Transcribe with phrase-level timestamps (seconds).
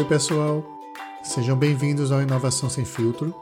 [0.00, 0.64] Oi, pessoal.
[1.22, 3.34] Sejam bem-vindos ao Inovação Sem Filtro.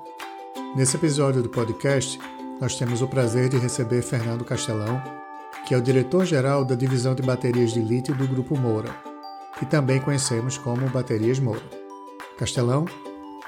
[0.75, 2.19] Nesse episódio do podcast,
[2.61, 5.01] nós temos o prazer de receber Fernando Castelão,
[5.65, 8.91] que é o diretor-geral da divisão de baterias de lítio do Grupo Moura,
[9.57, 11.63] que também conhecemos como Baterias Moura.
[12.37, 12.87] Castelão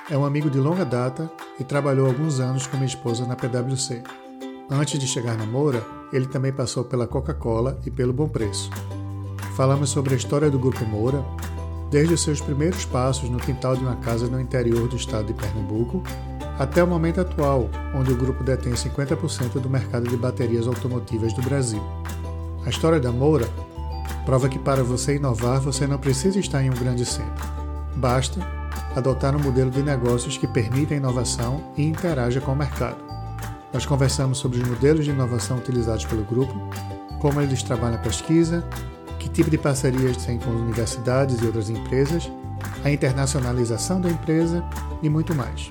[0.08, 4.04] é um amigo de longa data e trabalhou alguns anos com minha esposa na PwC.
[4.70, 8.70] Antes de chegar na Moura, ele também passou pela Coca-Cola e pelo Bom Preço.
[9.56, 11.24] Falamos sobre a história do Grupo Moura,
[11.90, 16.02] desde seus primeiros passos no quintal de uma casa no interior do estado de Pernambuco
[16.58, 21.42] até o momento atual, onde o grupo detém 50% do mercado de baterias automotivas do
[21.42, 21.82] Brasil.
[22.64, 23.48] A história da Moura
[24.26, 27.48] prova que para você inovar você não precisa estar em um grande centro.
[27.96, 28.40] Basta
[28.94, 32.98] adotar um modelo de negócios que permita a inovação e interaja com o mercado.
[33.72, 36.52] Nós conversamos sobre os modelos de inovação utilizados pelo grupo,
[37.20, 38.64] como eles trabalham a pesquisa,
[39.20, 42.28] que tipo de parcerias têm com universidades e outras empresas,
[42.82, 44.64] a internacionalização da empresa
[45.02, 45.70] e muito mais.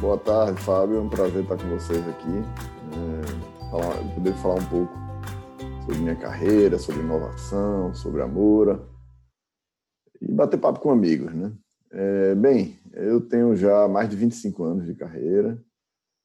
[0.00, 0.98] Boa tarde, Fábio.
[0.98, 2.42] É um prazer estar com vocês aqui.
[2.94, 4.94] É, falar, poder falar um pouco
[5.84, 8.88] sobre minha carreira, sobre inovação, sobre amor
[10.20, 11.52] e bater papo com amigos, né?
[11.90, 15.60] É, bem, eu tenho já mais de 25 anos de carreira.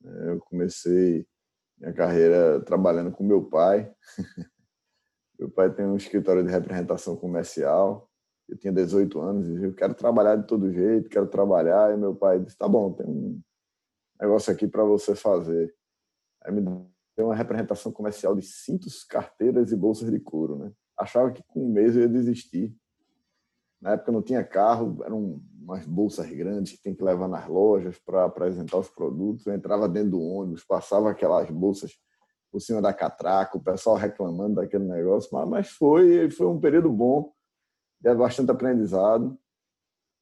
[0.06, 1.25] É, eu comecei
[1.80, 3.91] minha carreira trabalhando com meu pai.
[5.44, 8.09] Meu pai tem um escritório de representação comercial.
[8.47, 11.94] Eu tinha 18 anos e eu quero trabalhar de todo jeito, quero trabalhar.
[11.94, 13.41] E meu pai disse: tá bom, tem um
[14.22, 15.75] negócio aqui para você fazer.
[16.41, 20.72] Aí me deu uma representação comercial de cintos, carteiras e bolsas de couro, né?
[20.97, 22.73] Achava que com um mês eu ia desistir.
[23.81, 28.00] Na época não tinha carro, eram umas bolsas grandes que tem que levar nas lojas
[28.00, 29.45] para apresentar os produtos.
[29.45, 32.00] Eu entrava dentro do ônibus, passava aquelas bolsas
[32.54, 36.88] por cima da catraca, o pessoal reclamando daquele negócio, mas, mas foi, foi um período
[36.92, 37.34] bom,
[38.00, 39.36] de bastante aprendizado.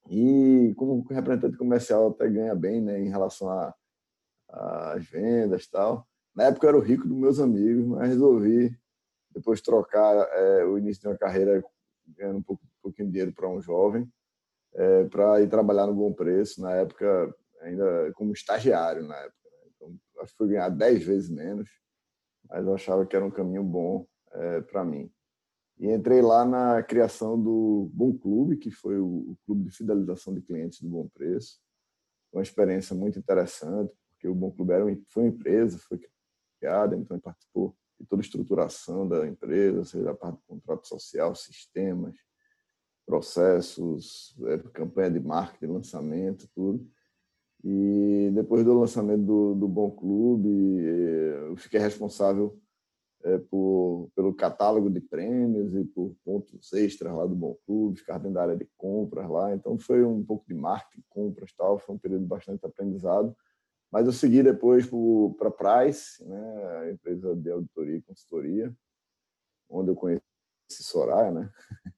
[0.10, 3.50] E como representante comercial até ganha bem né, em relação
[4.48, 6.08] às vendas e tal.
[6.34, 8.74] Na época eu era o rico dos meus amigos, mas resolvi
[9.32, 11.62] depois trocar é, o início de uma carreira
[12.18, 14.10] ganhando um, pouco, pouquinho de dinheiro para um jovem,
[14.74, 19.50] é, para ir trabalhar no Bom Preço, na época ainda como estagiário na época.
[19.52, 19.72] Né?
[19.76, 21.82] Então, acho que foi ganhar 10 vezes menos
[22.52, 25.10] mas eu achava que era um caminho bom é, para mim.
[25.80, 30.34] E entrei lá na criação do Bom Clube, que foi o, o clube de fidelização
[30.34, 31.60] de clientes do Bom Preço.
[32.32, 36.00] Uma experiência muito interessante, porque o Bom Clube era um, foi uma empresa, foi
[36.60, 40.88] criada, então ele participou de toda a estruturação da empresa, seja, a parte do contrato
[40.88, 42.16] social, sistemas,
[43.06, 46.88] processos, é, campanha de marketing, lançamento, tudo.
[47.64, 52.60] E depois do lançamento do, do Bom Clube, eh, eu fiquei responsável
[53.24, 58.18] é, por, pelo catálogo de prêmios e por pontos extras lá do Bom Clube, ficar
[58.18, 59.54] dentro da área de compras lá.
[59.54, 63.36] Então foi um pouco de marketing, compras tal, foi um período bastante aprendizado.
[63.92, 64.90] Mas eu segui depois
[65.38, 68.74] para a Price, né, a empresa de auditoria e consultoria,
[69.70, 70.24] onde eu conheci
[70.70, 71.52] Soraya, né?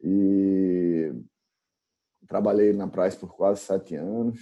[0.00, 1.12] E
[2.28, 4.38] trabalhei na Price por quase sete anos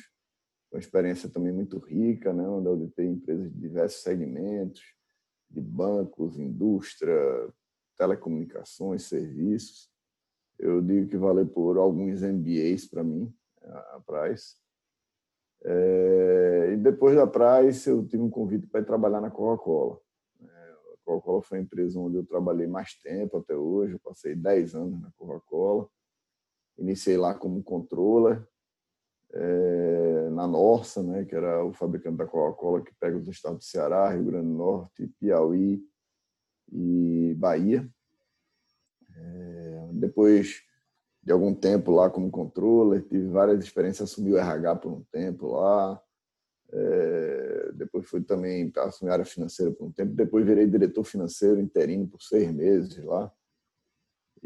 [0.77, 4.83] uma experiência também muito rica, né, onde eu auditei empresas de diversos segmentos,
[5.51, 7.17] de bancos, indústria,
[7.97, 9.91] telecomunicações, serviços.
[10.59, 14.57] Eu digo que valeu por alguns MBAs para mim, a Price.
[15.65, 19.99] É, e depois da Price, eu tive um convite para trabalhar na Coca-Cola.
[20.43, 23.95] É, a Coca-Cola foi a empresa onde eu trabalhei mais tempo até hoje.
[23.95, 25.89] Eu passei 10 anos na Coca-Cola.
[26.79, 28.47] Iniciei lá como controller,
[29.33, 33.65] é, na Norsa, né, que era o fabricante da Coca-Cola que pega os estados do
[33.65, 35.83] Ceará, Rio Grande do Norte, Piauí
[36.73, 37.89] e Bahia.
[39.17, 40.63] É, depois
[41.23, 45.49] de algum tempo lá como controller, tive várias experiências, assumi o RH por um tempo
[45.49, 46.01] lá,
[46.73, 51.61] é, depois fui também assumir a área financeira por um tempo, depois virei diretor financeiro
[51.61, 53.33] interino por seis meses lá.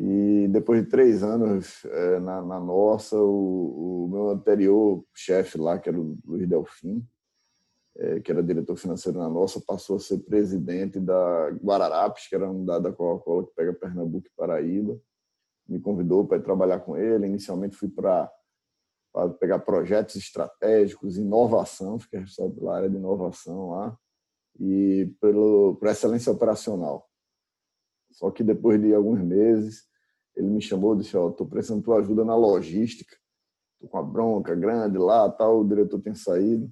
[0.03, 5.79] E depois de três anos é, na, na, nossa, o, o, meu anterior chefe lá,
[5.79, 7.07] que era o Luiz Delfim,
[7.99, 12.51] é, que era diretor financeiro na nossa, passou a ser presidente da Guararapes, que era
[12.51, 14.99] um da, da Coca-Cola que pega Pernambuco e Paraíba.
[15.69, 17.27] Me convidou para trabalhar com ele.
[17.27, 18.33] Inicialmente fui para
[19.39, 23.99] pegar projetos estratégicos, inovação, fiquei responsável pela área de inovação lá,
[24.59, 27.07] e pelo, por excelência operacional.
[28.13, 29.90] Só que depois de alguns meses,
[30.41, 33.15] ele me chamou e disse: Ó, oh, estou precisando de tua ajuda na logística.
[33.75, 36.71] Estou com a bronca grande lá, tal, o diretor tem saído.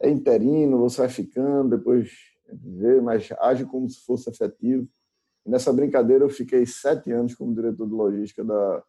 [0.00, 2.10] É interino, você vai ficando, depois
[2.52, 4.88] vê, mas age como se fosse efetivo.
[5.46, 8.84] E nessa brincadeira, eu fiquei sete anos como diretor de logística da,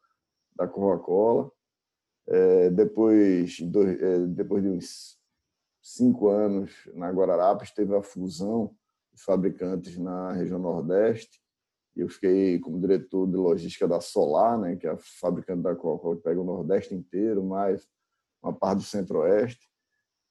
[0.55, 1.51] da Coca-Cola.
[2.27, 5.19] É, depois, dois, é, depois de uns
[5.81, 8.75] cinco anos na Guararapes, teve a fusão
[9.11, 11.44] dos fabricantes na região Nordeste.
[11.95, 16.17] Eu fiquei como diretor de logística da Solar, né, que é a fabricante da Coca-Cola
[16.17, 17.87] que pega o Nordeste inteiro, mais
[18.43, 19.69] uma parte do Centro-Oeste.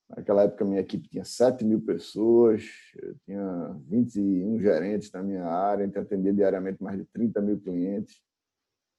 [0.08, 2.64] Naquela época, minha equipe tinha 7 mil pessoas,
[3.02, 8.20] eu tinha 21 gerentes na minha área, então atendia diariamente mais de 30 mil clientes,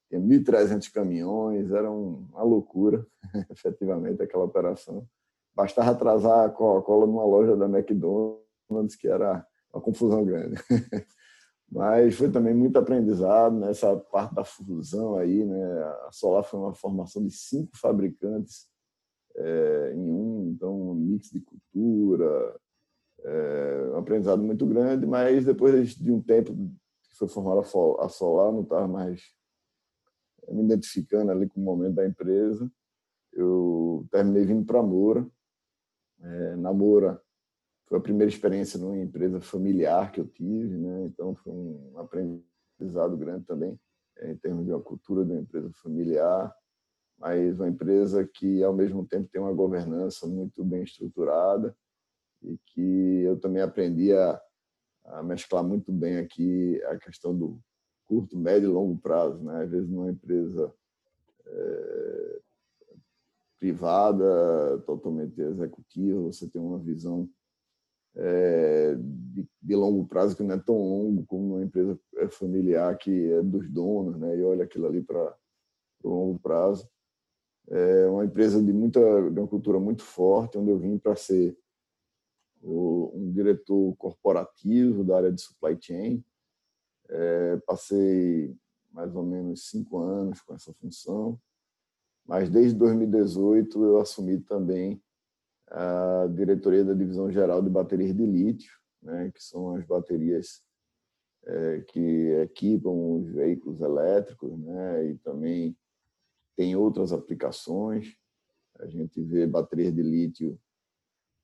[0.09, 3.05] tinha 1.300 caminhões, era uma loucura,
[3.51, 5.07] efetivamente, aquela operação.
[5.53, 10.55] Bastava atrasar a Coca-Cola numa loja da McDonald's, que era uma confusão grande.
[11.71, 15.83] Mas foi também muito aprendizado nessa parte da fusão aí, né?
[16.07, 18.67] A Solar foi uma formação de cinco fabricantes
[19.35, 22.59] é, em um, então um mix de cultura,
[23.23, 27.61] é, um aprendizado muito grande, mas depois de um tempo que foi formada
[27.99, 29.21] a Solar, não estava mais
[30.47, 32.71] me identificando ali com o momento da empresa,
[33.33, 35.27] eu terminei vindo para Moura.
[36.21, 37.21] É, na Moura
[37.87, 41.05] foi a primeira experiência numa empresa familiar que eu tive, né?
[41.05, 43.79] então foi um aprendizado grande também
[44.17, 46.53] é, em termos de uma cultura de uma empresa familiar
[47.17, 51.75] mas uma empresa que ao mesmo tempo tem uma governança muito bem estruturada
[52.41, 54.41] e que eu também aprendi a,
[55.05, 57.59] a mesclar muito bem aqui a questão do
[58.05, 59.63] curto, médio e longo prazo, né?
[59.63, 60.71] Às vezes numa empresa
[61.45, 62.39] é,
[63.59, 67.27] privada, totalmente executiva, você tem uma visão
[68.17, 71.99] é, de, de, longo prazo que não é tão longo como uma empresa
[72.31, 74.37] familiar que é dos donos, né?
[74.37, 75.35] E olha aquilo ali para
[76.03, 76.89] o longo prazo.
[77.67, 81.57] É uma empresa de muita de uma cultura muito forte, onde eu vim para ser
[82.61, 86.23] o, um diretor corporativo da área de supply chain.
[87.09, 88.55] É, passei
[88.91, 91.39] mais ou menos cinco anos com essa função,
[92.25, 95.01] mas desde 2018 eu assumi também
[95.67, 98.71] a diretoria da divisão geral de baterias de lítio,
[99.01, 100.63] né, que são as baterias
[101.45, 105.77] é, que equipam os veículos elétricos, né, e também
[106.55, 108.15] tem outras aplicações.
[108.79, 110.59] A gente vê baterias de lítio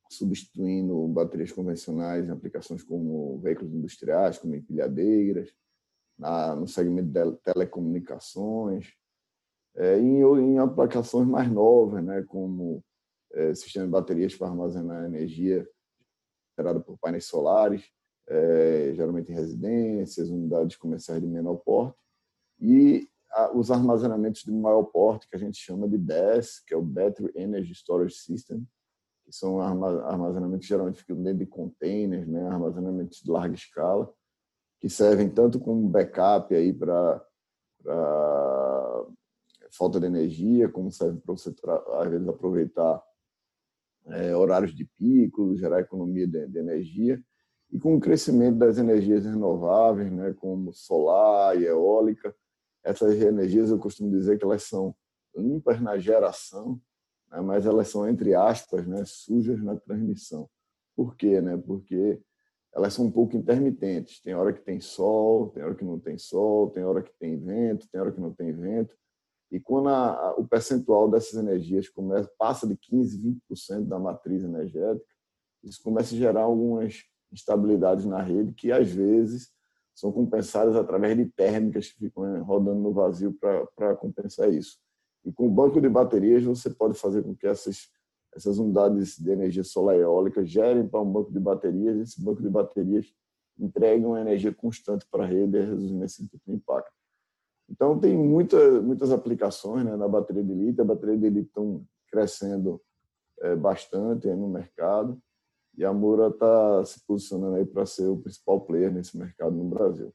[0.10, 5.54] substituindo baterias convencionais em aplicações como veículos industriais, como empilhadeiras,
[6.18, 8.94] na, no segmento de telecomunicações,
[9.76, 12.84] é, em, em, aplicações mais novas, né, como
[13.33, 15.68] é, sistema de baterias para armazenar energia
[16.57, 17.83] gerada por painéis solares,
[18.28, 21.98] é, geralmente em residências, unidades comerciais de menor porte,
[22.60, 23.07] e
[23.54, 27.31] os armazenamentos de maior porte, que a gente chama de BESS, que é o Battery
[27.33, 28.68] Energy Storage System,
[29.24, 34.13] que são armazenamentos que geralmente ficam dentro de containers, né, armazenamentos de larga escala,
[34.80, 37.25] que servem tanto como backup aí para
[39.72, 41.56] falta de energia, como serve para você
[42.00, 43.01] às vezes aproveitar
[44.22, 47.22] é, horários de pico, gerar economia de, de, energia
[47.72, 52.36] e com o crescimento das energias renováveis, né, como solar e eólica,
[52.84, 54.96] essas energias, eu costumo dizer que elas são
[55.36, 56.80] limpas na geração,
[57.32, 60.50] né, mas elas são, entre aspas, né, sujas na transmissão.
[60.96, 61.42] Por quê?
[61.42, 61.58] Né?
[61.58, 62.22] Porque
[62.74, 64.22] elas são um pouco intermitentes.
[64.22, 67.38] Tem hora que tem sol, tem hora que não tem sol, tem hora que tem
[67.38, 68.96] vento, tem hora que não tem vento.
[69.51, 75.05] E quando a, o percentual dessas energias começa, passa de 15%, 20% da matriz energética,
[75.63, 79.51] isso começa a gerar algumas instabilidades na rede que, às vezes,
[79.93, 83.38] são compensadas através de térmicas que ficam eh, rodando no vazio
[83.75, 84.79] para compensar isso.
[85.24, 87.89] E com o banco de baterias, você pode fazer com que essas,
[88.34, 92.24] essas unidades de energia solar e eólica gerem para um banco de baterias, e esse
[92.24, 93.13] banco de baterias
[93.60, 97.00] entregue uma energia constante para a rede e reduzir esse tipo de impacto.
[97.72, 100.82] Então, tem muita, muitas aplicações né, na bateria de lítio.
[100.82, 102.82] A bateria de lítio estão crescendo
[103.40, 105.18] é, bastante no mercado
[105.78, 109.63] e a Moura está se posicionando aí para ser o principal player nesse mercado no
[109.70, 110.13] Brasil.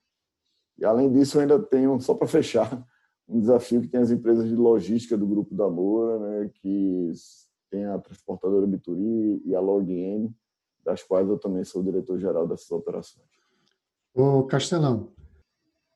[0.78, 2.86] E além disso, ainda tenho, só para fechar,
[3.26, 7.10] um desafio que tem as empresas de logística do grupo da Moura, né, que
[7.70, 10.32] tem a transportadora Bituri e a LogM,
[10.84, 13.26] das quais eu também sou diretor-geral dessas operações.
[14.14, 15.12] Ô Castelão,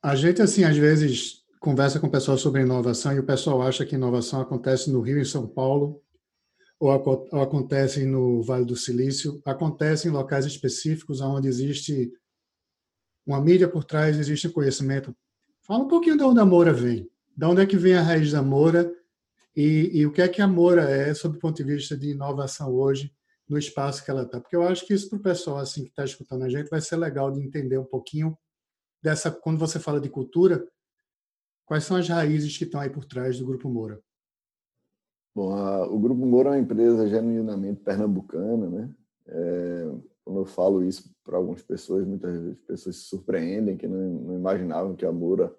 [0.03, 3.85] a gente, assim, às vezes conversa com o pessoal sobre inovação e o pessoal acha
[3.85, 6.01] que inovação acontece no Rio e São Paulo
[6.79, 12.11] ou, ou acontecem no Vale do Silício, acontecem em locais específicos onde existe
[13.23, 15.15] uma mídia por trás, existe conhecimento.
[15.61, 17.07] Fala um pouquinho de onde a Moura vem.
[17.37, 18.91] De onde é que vem a raiz da Moura
[19.55, 22.09] e, e o que é que a Moura é, sob o ponto de vista de
[22.09, 23.13] inovação hoje,
[23.47, 24.41] no espaço que ela está.
[24.41, 26.81] Porque eu acho que isso para o pessoal assim, que está escutando a gente vai
[26.81, 28.35] ser legal de entender um pouquinho
[29.03, 29.29] dessa.
[29.29, 30.65] Quando você fala de cultura,
[31.71, 34.03] quais são as raízes que estão aí por trás do Grupo Moura?
[35.33, 38.95] Bom, a, o Grupo Moura é uma empresa genuinamente pernambucana, né?
[39.25, 39.85] É,
[40.21, 44.35] quando eu falo isso para algumas pessoas, muitas vezes pessoas se surpreendem que não, não
[44.35, 45.57] imaginavam que a Moura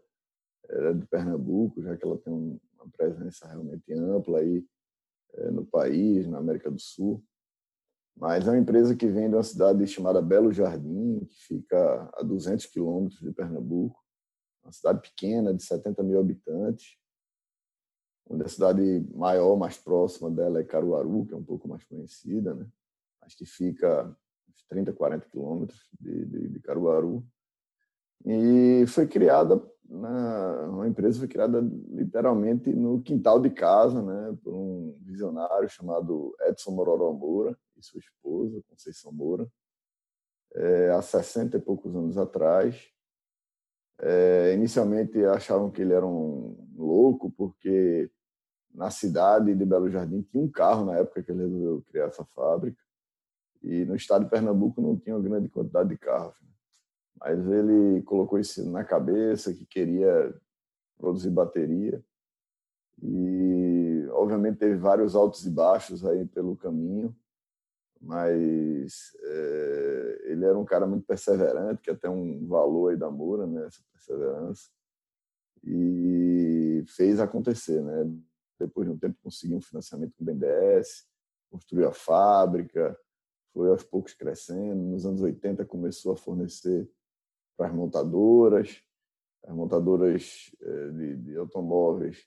[0.68, 4.62] era de Pernambuco, já que ela tem uma presença realmente ampla aí
[5.32, 7.24] é, no país, na América do Sul.
[8.14, 12.22] Mas é uma empresa que vem de uma cidade chamada Belo Jardim, que fica a
[12.22, 14.01] 200 quilômetros de Pernambuco,
[14.62, 16.96] uma cidade pequena, de 70 mil habitantes,
[18.28, 18.82] onde a cidade
[19.14, 22.66] maior, mais próxima dela é Caruaru, que é um pouco mais conhecida, né?
[23.20, 24.16] mas que fica
[24.48, 27.24] uns 30, 40 quilômetros de, de, de, Caruaru.
[28.24, 34.54] E foi criada, na, uma empresa foi criada literalmente no quintal de casa, né, por
[34.54, 39.48] um visionário chamado Edson Mororó Moura e sua esposa, Conceição Moura,
[40.54, 42.92] é, há 60 e poucos anos atrás.
[44.02, 48.10] É, inicialmente achavam que ele era um louco, porque
[48.74, 52.24] na cidade de Belo Jardim tinha um carro na época que ele resolveu criar essa
[52.24, 52.80] fábrica.
[53.62, 56.34] E no estado de Pernambuco não tinha uma grande quantidade de carros.
[56.40, 56.48] Né?
[57.20, 60.34] Mas ele colocou isso na cabeça, que queria
[60.98, 62.02] produzir bateria.
[63.00, 67.14] E, obviamente, teve vários altos e baixos aí pelo caminho,
[68.02, 73.46] mas é, ele era um cara muito perseverante, que até um valor aí da Moura,
[73.46, 74.68] né, essa perseverança,
[75.62, 78.12] e fez acontecer, né?
[78.58, 81.06] Depois de um tempo conseguiu um financiamento com o BNDES,
[81.48, 82.98] construiu a fábrica,
[83.52, 84.82] foi aos poucos crescendo.
[84.82, 86.90] Nos anos 80 começou a fornecer
[87.56, 88.82] para as montadoras,
[89.44, 92.26] as montadoras eh, de, de automóveis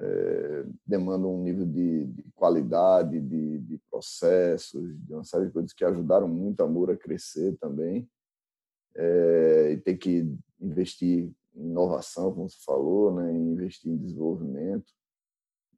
[0.00, 5.72] é, demandam um nível de, de qualidade, de, de, processos, de uma série de coisas
[5.74, 8.08] que ajudaram muito a Moura a crescer também.
[8.96, 14.92] É, e ter que investir em inovação, como você falou, né, investir em desenvolvimento.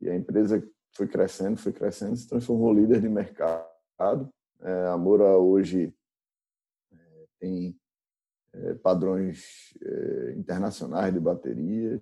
[0.01, 3.69] E a empresa foi crescendo, foi crescendo, se transformou líder de mercado.
[4.61, 5.95] É, a Moura hoje
[6.93, 7.77] é, tem
[8.55, 12.01] é, padrões é, internacionais de baterias.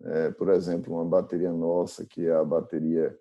[0.00, 3.16] É, por exemplo, uma bateria nossa, que é a bateria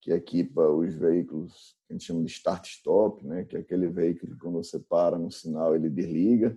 [0.00, 3.44] que equipa os veículos que a gente chama de start-stop, né?
[3.44, 6.56] que é aquele veículo que quando você para no sinal ele desliga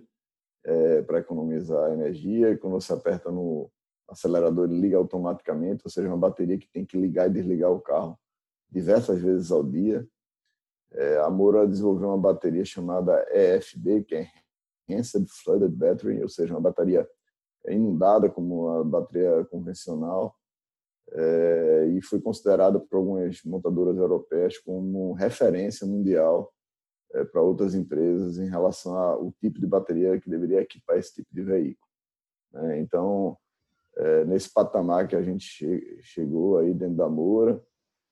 [0.64, 3.70] é, para economizar energia, e quando você aperta no
[4.08, 7.80] acelerador ele liga automaticamente, ou seja, uma bateria que tem que ligar e desligar o
[7.80, 8.18] carro
[8.70, 10.06] diversas vezes ao dia.
[10.92, 14.30] É, a Moura desenvolveu uma bateria chamada EFB, que é
[14.88, 17.08] Enhanced Flooded Battery, ou seja, uma bateria
[17.68, 20.36] inundada como a bateria convencional,
[21.10, 26.52] é, e foi considerada por algumas montadoras europeias como referência mundial
[27.12, 31.28] é, para outras empresas em relação ao tipo de bateria que deveria equipar esse tipo
[31.32, 31.88] de veículo.
[32.52, 32.80] Né?
[32.80, 33.36] Então,
[33.96, 37.62] é, nesse patamar que a gente che chegou aí dentro da Moura,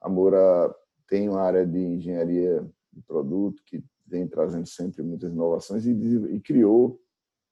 [0.01, 0.75] a Moura
[1.09, 6.41] tem uma área de engenharia de produto que vem trazendo sempre muitas inovações e, e
[6.41, 7.01] criou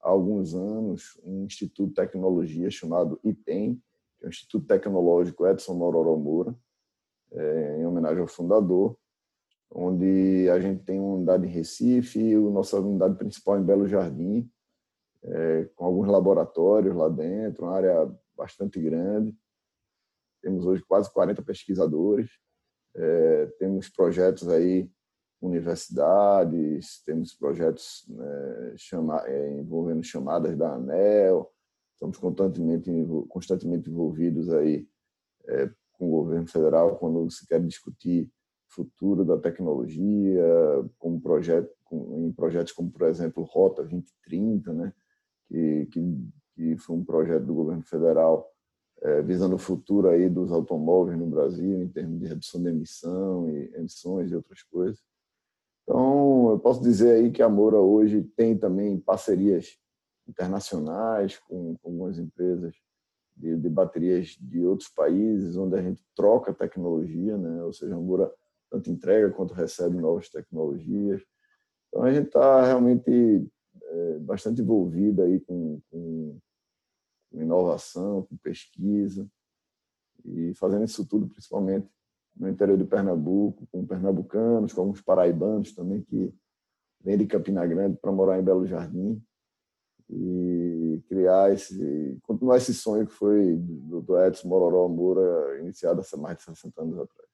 [0.00, 3.80] há alguns anos um instituto de tecnologia chamado ITEM,
[4.18, 6.54] que é o Instituto Tecnológico Edson Mororó Moura,
[7.32, 8.96] é, em homenagem ao fundador,
[9.70, 13.86] onde a gente tem uma unidade em Recife e a nossa unidade principal em Belo
[13.86, 14.50] Jardim,
[15.22, 19.36] é, com alguns laboratórios lá dentro, uma área bastante grande.
[20.40, 22.30] Temos hoje quase 40 pesquisadores,
[22.94, 24.90] é, temos projetos aí
[25.40, 31.52] universidades, temos projetos né, chama, é, envolvendo chamadas da ANEL,
[31.98, 32.90] estamos constantemente,
[33.28, 34.86] constantemente envolvidos aí
[35.48, 38.30] é, com o governo federal quando se quer discutir
[38.68, 40.44] futuro da tecnologia,
[41.22, 44.92] projeto, com, em projetos como, por exemplo, Rota 2030, né,
[45.48, 48.48] que, que, que foi um projeto do governo federal
[49.00, 53.48] é, visando o futuro aí dos automóveis no Brasil em termos de redução de emissão
[53.48, 55.00] e emissões e outras coisas.
[55.82, 59.78] Então, eu posso dizer aí que a Moura hoje tem também parcerias
[60.28, 62.74] internacionais com, com algumas empresas
[63.36, 67.62] de, de, baterias de outros países, onde a gente troca tecnologia, né?
[67.64, 68.30] ou seja, a Moura
[68.70, 71.22] tanto entrega quanto recebe novas tecnologias.
[71.88, 73.50] Então, a gente está realmente
[73.82, 76.38] é, bastante envolvido aí com, com,
[77.30, 79.26] com inovação, com pesquisa,
[80.24, 81.88] e fazendo isso tudo principalmente
[82.36, 86.32] no interior de Pernambuco, com pernambucanos, com alguns paraibanos também que
[87.00, 89.22] vêm de Campina Grande para morar em Belo Jardim
[90.10, 96.16] e criar esse, continuar esse sonho que foi do, do Edson Mororó Moura, iniciado há
[96.16, 97.28] mais de 60 anos atrás.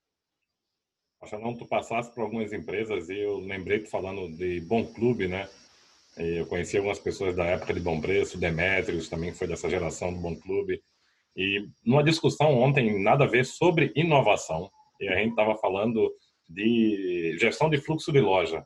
[1.41, 5.49] não tu passasse por algumas empresas e eu lembrei tu falando de Bom Clube, né?
[6.17, 10.21] Eu conheci algumas pessoas da época de Bom Preço, Demetrios também foi dessa geração do
[10.21, 10.83] Bom Clube.
[11.37, 16.13] E numa discussão ontem, nada a ver, sobre inovação, e a gente estava falando
[16.49, 18.65] de gestão de fluxo de loja.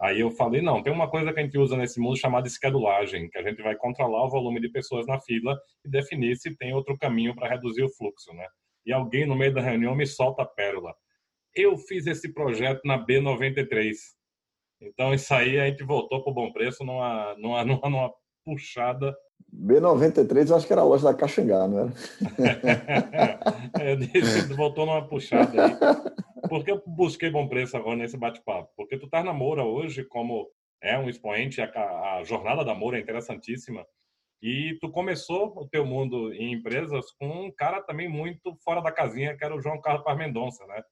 [0.00, 3.28] Aí eu falei, não, tem uma coisa que a gente usa nesse mundo chamada esquedulagem,
[3.28, 6.72] que a gente vai controlar o volume de pessoas na fila e definir se tem
[6.72, 8.46] outro caminho para reduzir o fluxo, né?
[8.86, 10.94] E alguém no meio da reunião me solta a pérola.
[11.54, 13.94] Eu fiz esse projeto na B93.
[14.80, 19.14] Então isso aí a gente voltou para o bom preço numa, numa, numa, numa puxada
[19.52, 21.92] B93, eu acho que era a loja da Caxangá, não era?
[23.80, 25.76] é, voltou numa puxada aí.
[26.48, 28.70] Por que eu busquei bom preço agora nesse bate-papo?
[28.76, 30.48] Porque tu tá na Moura hoje como
[30.82, 31.68] é um expoente, a,
[32.16, 33.86] a, jornada da Moura é interessantíssima.
[34.42, 38.90] E tu começou o teu mundo em empresas com um cara também muito fora da
[38.90, 40.82] casinha, que era o João Carlos Paz Mendonça, né?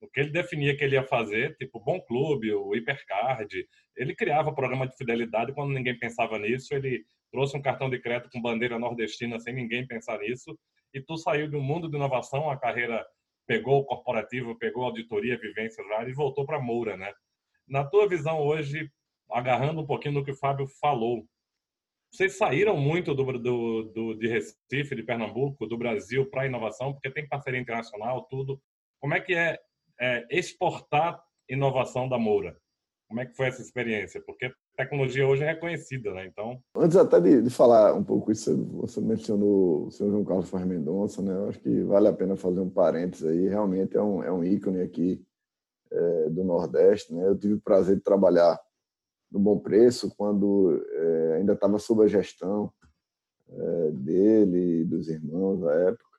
[0.00, 3.48] O que ele definia que ele ia fazer, tipo Bom Clube, o Hipercard,
[3.96, 8.30] ele criava programa de fidelidade quando ninguém pensava nisso, ele trouxe um cartão de crédito
[8.30, 10.56] com bandeira nordestina sem ninguém pensar nisso,
[10.94, 13.04] e tu saiu do mundo de inovação, a carreira
[13.46, 17.12] pegou o corporativo, pegou auditoria, vivências lá e voltou para Moura, né?
[17.66, 18.90] Na tua visão hoje,
[19.30, 21.26] agarrando um pouquinho no que o Fábio falou,
[22.12, 27.10] vocês saíram muito do, do, do de Recife, de Pernambuco, do Brasil para inovação, porque
[27.10, 28.60] tem parceria internacional, tudo.
[29.00, 29.58] Como é que é,
[29.98, 32.60] é exportar inovação da Moura?
[33.08, 34.22] Como é que foi essa experiência?
[34.26, 36.26] Porque tecnologia hoje é reconhecida, né?
[36.26, 36.60] Então.
[36.76, 40.64] Antes até de, de falar um pouco isso, você mencionou o senhor João Carlos Faz
[40.64, 41.32] Mendonça, né?
[41.32, 43.48] Eu acho que vale a pena fazer um parênteses aí.
[43.48, 45.24] Realmente é um, é um ícone aqui
[45.90, 47.26] é, do Nordeste, né?
[47.26, 48.58] Eu tive o prazer de trabalhar
[49.30, 52.72] no Bom Preço quando é, ainda estava sob a gestão
[53.50, 56.12] é, dele dos irmãos da época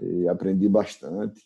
[0.00, 1.40] e aprendi bastante.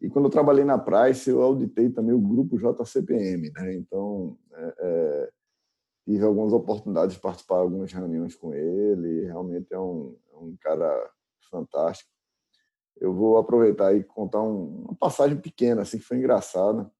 [0.00, 3.74] E quando eu trabalhei na Price, eu auditei também o grupo JCPM, né?
[3.74, 5.30] Então, é, é,
[6.06, 9.26] tive algumas oportunidades de participar de algumas reuniões com ele.
[9.26, 11.10] realmente é um, é um cara
[11.50, 12.10] fantástico.
[12.98, 16.90] Eu vou aproveitar e contar um, uma passagem pequena, assim, que foi engraçada.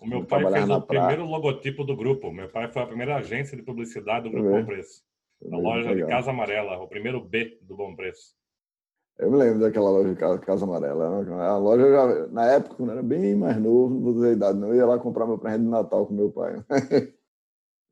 [0.00, 2.30] O meu pai fez o primeiro logotipo do grupo.
[2.30, 5.02] Meu pai foi a primeira agência de publicidade do Grupo Bom Preço.
[5.50, 6.08] A loja legal.
[6.08, 8.34] de Casa Amarela, o primeiro B do Bom Preço.
[9.18, 11.22] Eu me lembro daquela loja de Casa, Casa Amarela.
[11.22, 11.42] Né?
[11.42, 14.58] A loja, já, na época, quando era bem mais novo, não vou dizer a idade,
[14.58, 14.68] não.
[14.68, 16.62] Eu ia lá comprar meu presente de Natal com meu pai.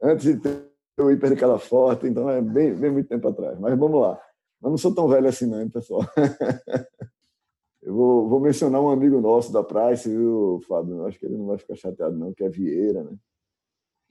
[0.03, 3.59] Antes de ter o hipercada forte, então é bem, bem muito tempo atrás.
[3.59, 4.20] Mas vamos lá.
[4.62, 6.02] Eu não sou tão velho assim, não, hein, pessoal.
[7.83, 10.96] eu vou, vou, mencionar um amigo nosso da Price, viu, Fábio?
[10.96, 13.16] Eu acho que ele não vai ficar chateado, não, que é Vieira, né?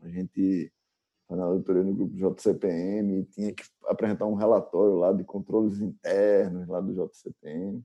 [0.01, 0.71] A gente
[1.35, 6.67] na auditoria no grupo JCPM e tinha que apresentar um relatório lá de controles internos
[6.67, 7.83] lá do JCPM.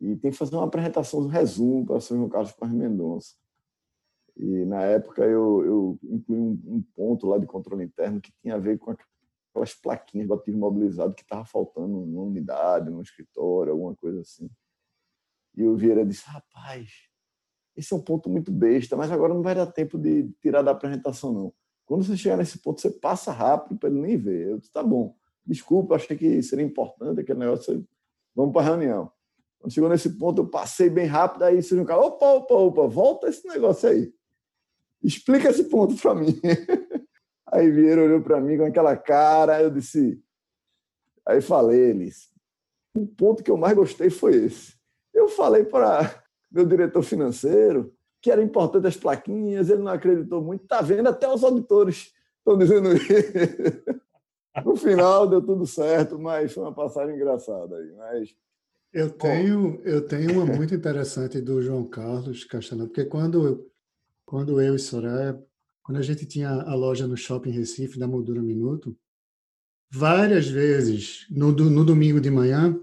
[0.00, 3.36] E tem que fazer uma apresentação, um resumo para o senhor Carlos Paz Mendonça.
[4.36, 8.54] E na época eu, eu incluí um, um, ponto lá de controle interno que tinha
[8.54, 13.72] a ver com aquelas plaquinhas do ativo imobilizado que estava faltando numa unidade, num escritório,
[13.72, 14.50] alguma coisa assim.
[15.54, 16.90] E o Vieira disse: rapaz,
[17.76, 20.70] esse é um ponto muito besta, mas agora não vai dar tempo de tirar da
[20.70, 21.54] apresentação, não.
[21.84, 24.48] Quando você chegar nesse ponto, você passa rápido para ele nem ver.
[24.48, 25.14] Eu disse, tá bom,
[25.44, 27.86] desculpa, achei que seria importante aquele negócio.
[28.34, 29.12] Vamos para a reunião.
[29.58, 32.86] Quando chegou nesse ponto, eu passei bem rápido, aí você um cara, opa, opa, opa,
[32.88, 34.12] volta esse negócio aí.
[35.02, 36.40] Explica esse ponto para mim.
[37.52, 40.22] Aí Vieira olhou para mim com aquela cara, eu disse.
[41.26, 42.30] Aí falei, eles.
[42.94, 44.74] O ponto que eu mais gostei foi esse.
[45.12, 50.62] Eu falei para meu diretor financeiro, que era importante as plaquinhas, ele não acreditou muito.
[50.62, 51.08] Está vendo?
[51.08, 54.02] Até os auditores estão dizendo isso.
[54.66, 57.90] No final deu tudo certo, mas foi uma passagem engraçada aí.
[57.92, 58.36] Mas
[58.92, 63.71] eu tenho, eu tenho uma muito interessante do João Carlos Castelão, porque quando,
[64.32, 65.38] quando eu e Soraya,
[65.82, 68.98] quando a gente tinha a loja no Shopping Recife, da Moldura Minuto,
[69.90, 72.80] várias vezes, no, no domingo de manhã,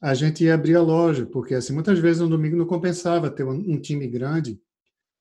[0.00, 3.44] a gente ia abrir a loja, porque assim, muitas vezes no domingo não compensava ter
[3.44, 4.60] um, um time grande,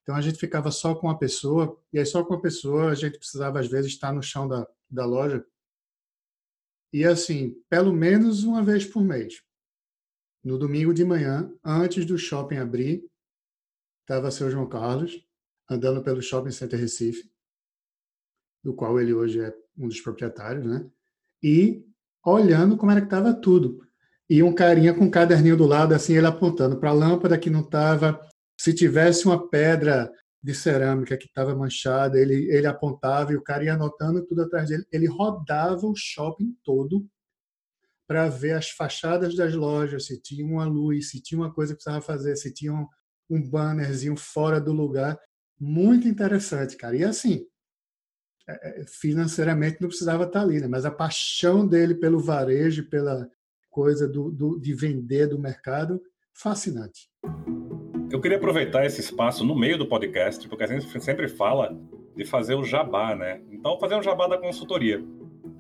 [0.01, 2.95] então a gente ficava só com a pessoa, e aí só com a pessoa a
[2.95, 5.45] gente precisava às vezes estar no chão da, da loja.
[6.91, 9.43] E assim, pelo menos uma vez por mês.
[10.43, 13.07] No domingo de manhã, antes do shopping abrir,
[14.09, 15.23] estava seu João Carlos
[15.69, 17.29] andando pelo Shopping Center Recife,
[18.63, 20.89] do qual ele hoje é um dos proprietários, né?
[21.43, 21.85] E
[22.25, 23.87] olhando como era que estava tudo
[24.27, 27.51] e um carinha com um caderninho do lado, assim, ele apontando para a lâmpada que
[27.51, 28.19] não estava.
[28.59, 33.63] Se tivesse uma pedra de cerâmica que estava manchada, ele, ele apontava e o cara
[33.63, 34.85] ia anotando tudo atrás dele.
[34.91, 37.07] Ele rodava o shopping todo
[38.07, 41.77] para ver as fachadas das lojas, se tinha uma luz, se tinha uma coisa que
[41.77, 42.87] precisava fazer, se tinha um,
[43.29, 45.19] um bannerzinho fora do lugar.
[45.59, 46.95] Muito interessante, cara.
[46.95, 47.45] E assim,
[48.47, 50.67] é, é, financeiramente não precisava estar ali, né?
[50.67, 53.29] mas a paixão dele pelo varejo, pela,
[53.69, 56.01] coisa do, do, de vender do mercado
[56.33, 57.09] fascinante.
[58.11, 61.77] Eu queria aproveitar esse espaço no meio do podcast, porque a gente sempre fala
[62.15, 63.41] de fazer o jabá, né?
[63.51, 65.03] Então, fazer um jabá da consultoria.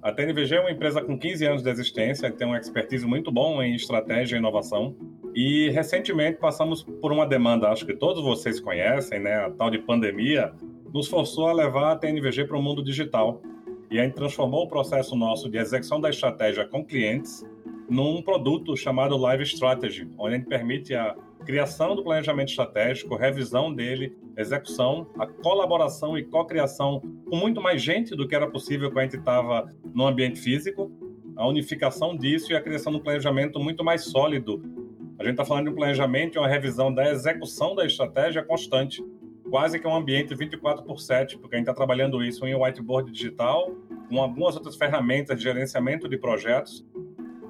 [0.01, 3.61] A TNVG é uma empresa com 15 anos de existência, tem um expertise muito bom
[3.61, 4.95] em estratégia e inovação.
[5.41, 9.35] E recentemente passamos por uma demanda, acho que todos vocês conhecem, né?
[9.35, 10.51] A tal de pandemia
[10.93, 13.41] nos forçou a levar a TNVG para o mundo digital.
[13.89, 17.45] E a gente transformou o processo nosso de execução da estratégia com clientes
[17.89, 23.73] num produto chamado Live Strategy, onde a gente permite a criação do planejamento estratégico, revisão
[23.73, 28.97] dele, execução, a colaboração e cocriação com muito mais gente do que era possível quando
[28.97, 30.91] a gente estava no ambiente físico,
[31.37, 34.78] a unificação disso e a criação de um planejamento muito mais sólido.
[35.19, 39.03] A gente está falando de um planejamento e uma revisão da execução da estratégia constante,
[39.49, 43.11] quase que um ambiente 24 por 7, porque a gente está trabalhando isso em whiteboard
[43.11, 43.75] digital,
[44.07, 46.85] com algumas outras ferramentas de gerenciamento de projetos,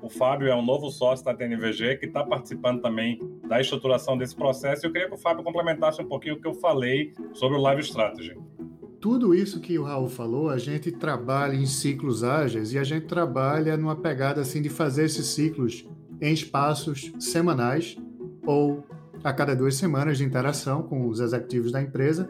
[0.01, 4.35] o Fábio é um novo sócio da TNVG que está participando também da estruturação desse
[4.35, 4.85] processo.
[4.87, 7.81] Eu queria que o Fábio complementasse um pouquinho o que eu falei sobre o Live
[7.81, 8.35] Strategy.
[8.99, 13.05] Tudo isso que o Raul falou, a gente trabalha em ciclos ágeis e a gente
[13.05, 15.85] trabalha numa pegada assim de fazer esses ciclos
[16.21, 17.97] em espaços semanais
[18.45, 18.83] ou
[19.23, 22.29] a cada duas semanas de interação com os executivos da empresa,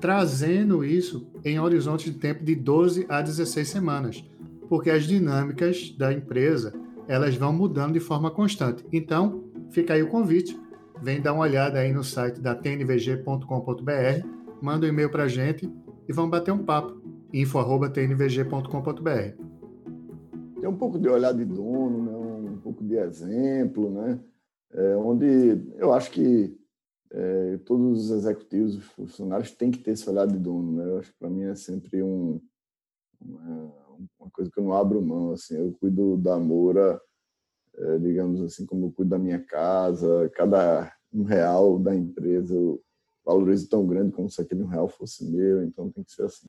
[0.00, 4.24] trazendo isso em horizonte de tempo de 12 a 16 semanas,
[4.68, 6.74] porque as dinâmicas da empresa
[7.06, 8.84] elas vão mudando de forma constante.
[8.92, 10.58] Então, fica aí o convite.
[11.02, 14.26] Vem dar uma olhada aí no site da tnvg.com.br,
[14.62, 15.70] manda um e-mail para a gente
[16.08, 17.02] e vamos bater um papo.
[17.32, 19.10] info.tnvg.com.br
[20.60, 22.13] Tem um pouco de olhar de dono, né?
[22.64, 24.18] Pouco de exemplo, né?
[24.72, 26.58] É, onde eu acho que
[27.12, 30.72] é, todos os executivos, os funcionários têm que ter esse olhar de dono.
[30.72, 30.84] Né?
[30.84, 32.40] Eu acho que para mim é sempre um,
[33.20, 33.72] uma,
[34.18, 37.00] uma coisa que eu não abro mão, assim, eu cuido da Moura,
[37.76, 42.82] é, digamos assim, como eu cuido da minha casa, cada um real da empresa eu
[43.24, 46.46] valorizo tão grande como se aquele um real fosse meu, então tem que ser assim.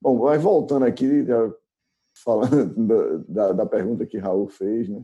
[0.00, 1.24] Bom, mas voltando aqui,
[2.12, 5.02] falando da, da, da, pergunta que Raul fez, né?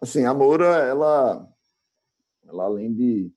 [0.00, 1.48] Assim, a Moura, ela,
[2.44, 3.32] ela além de,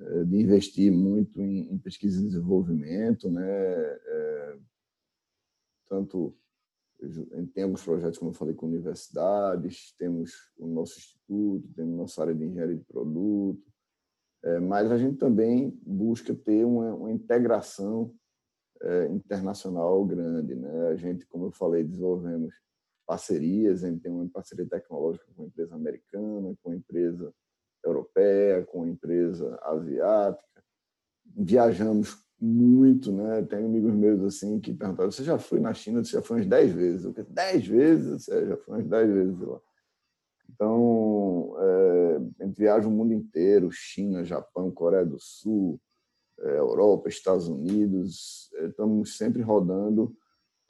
[0.00, 3.44] é, de investir muito em, em pesquisa e desenvolvimento, né?
[3.44, 4.58] É,
[5.88, 6.36] tanto
[7.54, 12.34] tem alguns projetos, como eu falei, com universidades, temos o nosso instituto, temos nossa área
[12.34, 13.62] de engenharia de produto,
[14.42, 18.14] é, mas a gente também busca ter uma, uma integração
[18.82, 20.54] é, internacional grande.
[20.54, 20.88] Né?
[20.88, 22.54] A gente, como eu falei, desenvolvemos
[23.10, 27.34] parcerias, a gente tem uma parceria tecnológica com uma empresa americana, com uma empresa
[27.84, 30.62] europeia, com uma empresa asiática.
[31.24, 33.42] Viajamos muito, né?
[33.42, 36.04] Tem amigos meus assim que perguntaram: você já foi na China?
[36.04, 37.04] Você já foi umas 10 vezes?
[37.04, 38.24] Eu 10 vezes?
[38.24, 39.60] Você já foi umas 10 vezes lá.
[40.48, 45.80] Então, é, a gente viaja o mundo inteiro: China, Japão, Coreia do Sul,
[46.38, 48.48] é, Europa, Estados Unidos.
[48.54, 50.16] É, estamos sempre rodando,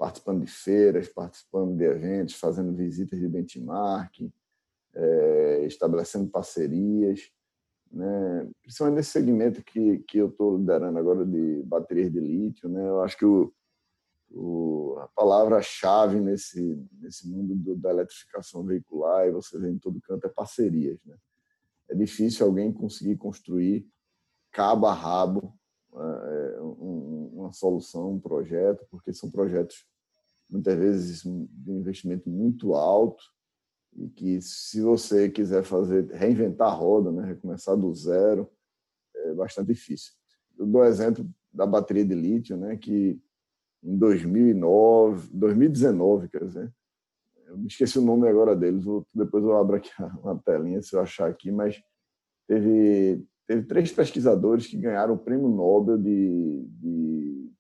[0.01, 4.33] participando de feiras, participando de eventos, fazendo visitas de benchmarking,
[4.95, 7.31] é, estabelecendo parcerias
[7.91, 8.49] né?
[8.63, 12.69] principalmente nesse segmento que, que eu estou liderando agora de baterias de lítio.
[12.69, 12.89] Né?
[12.89, 13.53] Eu acho que o,
[14.31, 20.01] o, a palavra-chave nesse, nesse mundo do, da eletrificação veicular, e você vê em todo
[20.01, 21.01] canto, é parcerias.
[21.05, 21.17] Né?
[21.89, 23.87] É difícil alguém conseguir construir
[24.53, 25.53] cabo a rabo
[25.93, 29.85] é, um, uma solução, um projeto, porque são projetos
[30.51, 33.23] muitas vezes de um investimento muito alto
[33.97, 38.49] e que se você quiser fazer reinventar a roda, né, recomeçar do zero,
[39.15, 40.13] é bastante difícil.
[40.59, 43.21] Eu dou exemplo da bateria de lítio, né, que
[43.83, 46.73] em 2009, 2019, quer dizer,
[47.47, 49.91] eu me esqueci o nome agora deles, depois eu abro aqui
[50.23, 51.83] uma telinha se eu achar aqui, mas
[52.47, 57.51] teve teve três pesquisadores que ganharam o prêmio Nobel de, de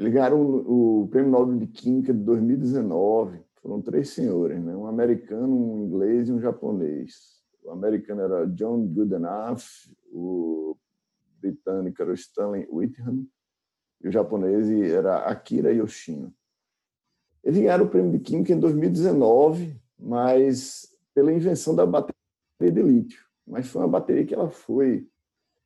[0.00, 4.74] eles ganharam o, o prêmio Nobel de Química de 2019 foram três senhores, né?
[4.74, 7.42] um americano, um inglês e um japonês.
[7.62, 9.60] O americano era John Goodenough,
[10.10, 10.74] o
[11.38, 13.28] britânico era Stanley Whitman
[14.00, 16.32] e o japonês era Akira Yoshino.
[17.44, 22.14] Eles ganharam o prêmio de Química em 2019, mas pela invenção da bateria
[22.58, 23.22] de lítio.
[23.46, 25.06] Mas foi uma bateria que ela foi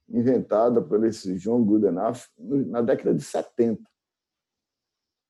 [0.08, 3.93] inventada por esse John Goodenough na década de 70.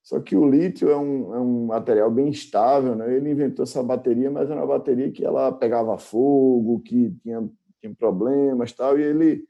[0.04, 3.16] Só que o lítio é um, é um material bem estável, né?
[3.16, 7.94] Ele inventou essa bateria, mas era uma bateria que ela pegava fogo, que tinha, tinha
[7.94, 9.48] problemas, tal, e ele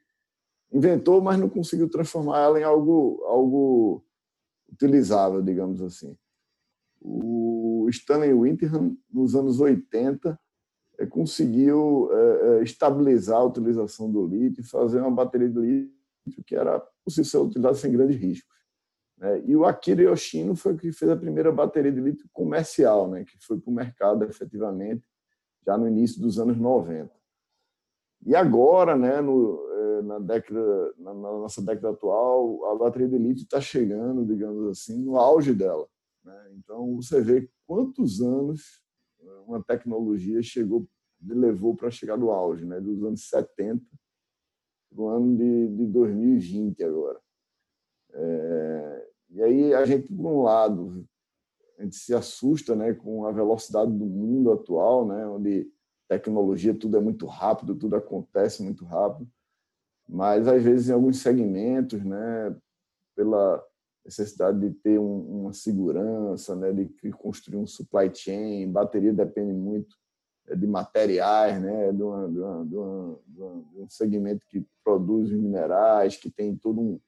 [0.72, 4.04] inventou, mas não conseguiu transformar ela em algo, algo
[4.72, 6.16] utilizável, digamos assim.
[7.00, 10.38] O Stanley Winterham, nos anos 80,
[10.98, 15.90] é, conseguiu é, é, estabilizar a utilização do lítio fazer uma bateria de
[16.24, 18.54] lítio que era possível ser utilizada sem grandes riscos.
[19.24, 19.42] Né?
[19.46, 23.24] E o Akira Yoshino foi o que fez a primeira bateria de lítio comercial, né?
[23.24, 25.02] que foi para o mercado efetivamente
[25.66, 27.10] já no início dos anos 90.
[28.26, 33.44] E agora, né, no, é, na, década, na, nossa década atual, a bateria de lítio
[33.44, 35.86] está chegando, digamos assim, no auge dela.
[36.22, 36.52] Né?
[36.56, 38.82] Então, você vê quantos anos
[39.46, 40.86] uma tecnologia chegou,
[41.22, 42.78] levou para chegar no auge, né?
[42.78, 43.82] dos anos 70,
[44.90, 47.20] do ano de, de 2020 agora.
[48.12, 51.04] É, e aí a gente, por um lado,
[51.76, 55.68] a gente se assusta né, com a velocidade do mundo atual, né, onde
[56.08, 59.28] tecnologia tudo é muito rápido, tudo acontece muito rápido,
[60.08, 62.56] mas às vezes em alguns segmentos, né,
[63.16, 63.60] pela
[64.04, 69.96] necessidade de ter um, uma segurança, né, de construir um supply chain, bateria depende muito
[70.46, 73.18] é, de materiais, né, de, uma, de, uma, de, uma,
[73.72, 77.00] de um segmento que produz minerais, que tem todo um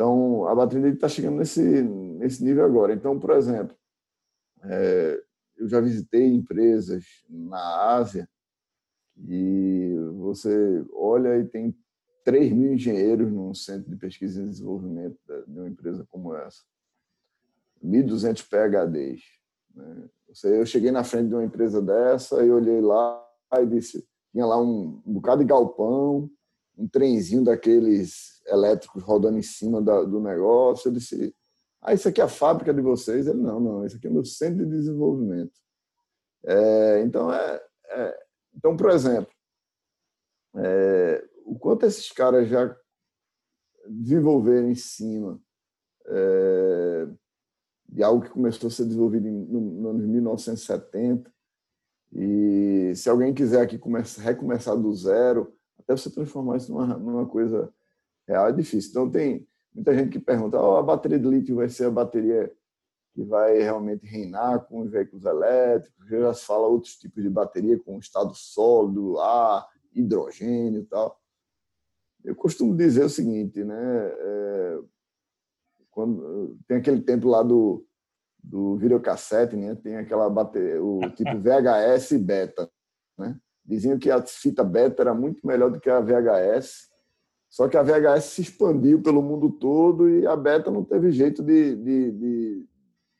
[0.00, 2.94] então, a bateria está chegando nesse, nesse nível agora.
[2.94, 3.76] Então, por exemplo,
[4.64, 5.22] é,
[5.58, 8.26] eu já visitei empresas na Ásia
[9.28, 11.76] e você olha e tem
[12.24, 16.62] 3 mil engenheiros num centro de pesquisa e desenvolvimento de uma empresa como essa.
[17.84, 19.20] 1.200 PHDs.
[19.74, 20.08] Né?
[20.44, 23.22] Eu cheguei na frente de uma empresa dessa e olhei lá
[23.58, 26.30] e disse, tinha lá um, um bocado de galpão,
[26.80, 30.88] um trenzinho daqueles elétricos rodando em cima da, do negócio.
[30.88, 31.34] Eu disse,
[31.82, 33.26] ah, isso aqui é a fábrica de vocês?
[33.26, 35.52] Ele, não, não, isso aqui é o meu centro de desenvolvimento.
[36.44, 38.24] É, então, é, é,
[38.56, 39.30] então, por exemplo,
[40.56, 42.74] é, o quanto esses caras já
[43.86, 45.40] desenvolveram em cima
[46.06, 47.08] é,
[47.88, 51.30] de algo que começou a ser desenvolvido em, no, no ano 1970,
[52.12, 57.26] e se alguém quiser aqui começar, recomeçar do zero, até você transformar isso numa, numa
[57.26, 57.72] coisa
[58.26, 58.90] real é difícil.
[58.90, 62.52] Então, tem muita gente que pergunta: oh, a bateria de lítio vai ser a bateria
[63.12, 66.08] que vai realmente reinar com os veículos elétricos?
[66.08, 71.18] Já se fala outros tipos de bateria, com estado sólido, ar, hidrogênio e tal.
[72.24, 73.76] Eu costumo dizer o seguinte, né?
[73.76, 74.78] É,
[75.90, 77.84] quando, tem aquele tempo lá do,
[78.42, 79.74] do videocassete, né?
[79.74, 82.70] Tem aquela bateria, o tipo VHS beta,
[83.18, 83.38] né?
[83.70, 86.90] Diziam que a fita beta era muito melhor do que a VHS,
[87.48, 91.40] só que a VHS se expandiu pelo mundo todo e a beta não teve jeito
[91.40, 92.68] de, de, de,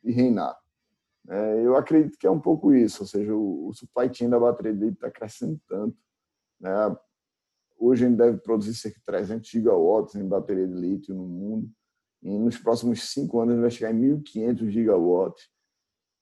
[0.03, 0.59] de reinar.
[1.29, 4.41] É, eu acredito que é um pouco isso, ou seja, o, o supply chain da
[4.41, 5.97] bateria de lítio está crescendo tanto.
[6.61, 6.97] Né?
[7.79, 11.71] Hoje gente deve produzir cerca de 300 gigawatts em bateria de lítio no mundo.
[12.25, 15.49] E nos próximos cinco anos gente vai chegar em 1.500 gigawatts.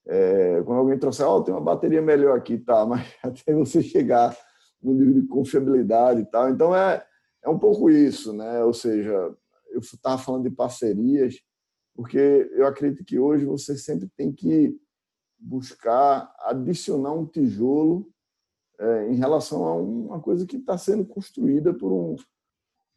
[0.09, 4.35] É, quando alguém trouxer, oh, tem uma bateria melhor aqui, tá, mas até você chegar
[4.83, 6.49] no nível de confiabilidade e tal.
[6.49, 7.05] Então é,
[7.45, 8.65] é um pouco isso, né?
[8.65, 9.13] Ou seja,
[9.71, 11.37] eu estava falando de parcerias,
[11.95, 14.75] porque eu acredito que hoje você sempre tem que
[15.39, 18.09] buscar adicionar um tijolo
[18.79, 22.17] é, em relação a uma coisa que está sendo construída por um,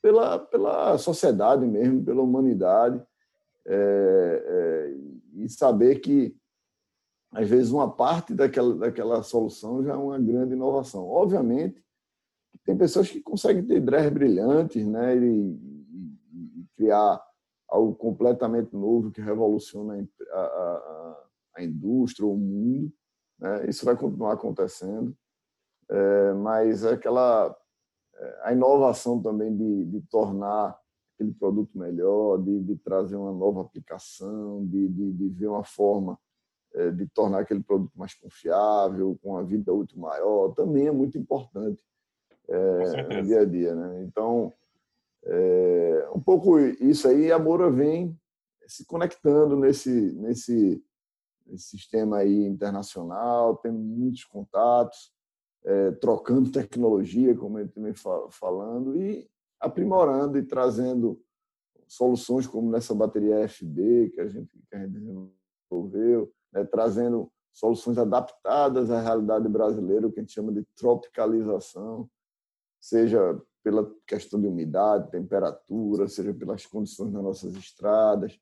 [0.01, 3.03] pela, pela sociedade mesmo, pela humanidade,
[3.65, 4.95] é, é,
[5.35, 6.35] e saber que
[7.31, 11.07] às vezes uma parte daquela, daquela solução já é uma grande inovação.
[11.07, 11.81] Obviamente,
[12.65, 17.23] tem pessoas que conseguem ter ideias brilhantes né, e, e, e, criar
[17.69, 21.25] algo completamente novo que revoluciona a, a,
[21.57, 22.91] a indústria, o mundo.
[23.39, 23.69] Né?
[23.69, 25.15] Isso vai continuar acontecendo.
[25.89, 27.55] É, mas é aquela
[28.15, 30.77] é, a inovação também de, de tornar
[31.15, 36.19] aquele produto melhor, de, de trazer uma nova aplicação, de, de, de ver uma forma
[36.93, 41.83] de tornar aquele produto mais confiável, com uma vida útil maior, também é muito importante
[42.47, 43.75] é, no dia a dia.
[43.75, 44.03] Né?
[44.03, 44.53] Então,
[45.23, 48.17] é, um pouco isso aí, a Moura vem
[48.67, 50.83] se conectando nesse, nesse,
[51.45, 55.11] nesse sistema aí internacional, tendo muitos contatos,
[55.63, 57.93] é, trocando tecnologia, como eu também
[58.29, 59.29] falando, e
[59.59, 61.21] aprimorando e trazendo
[61.87, 67.97] soluções como nessa bateria FB que a gente, que a gente desenvolveu, né, trazendo soluções
[67.97, 72.09] adaptadas à realidade brasileira, o que a gente chama de tropicalização,
[72.79, 78.39] seja pela questão de umidade, temperatura, seja pelas condições das nossas estradas.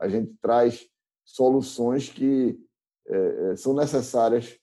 [0.00, 0.88] A gente traz
[1.24, 2.58] soluções que
[3.06, 4.58] é, é são necessárias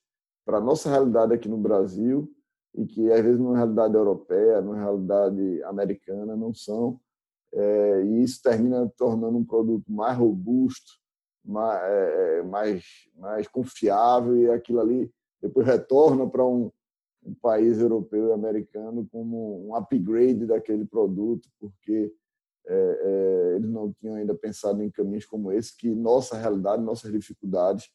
[0.46, 2.34] para a nossa realidade aqui no Brasil
[2.74, 7.00] e que, às vezes, numa realidade europeia, numa realidade americana, não são.
[7.54, 10.94] É, e isso termina tornando um produto mais robusto,
[11.44, 16.72] mais, é, é, mais, mais confiável e aquilo ali depois retorna para um,
[17.24, 22.14] um país europeu e americano como um upgrade daquele produto, porque
[22.68, 27.12] é, é, eles não tinham ainda pensado em caminhos como esse, que nossa realidade, nossas
[27.12, 27.90] dificuldades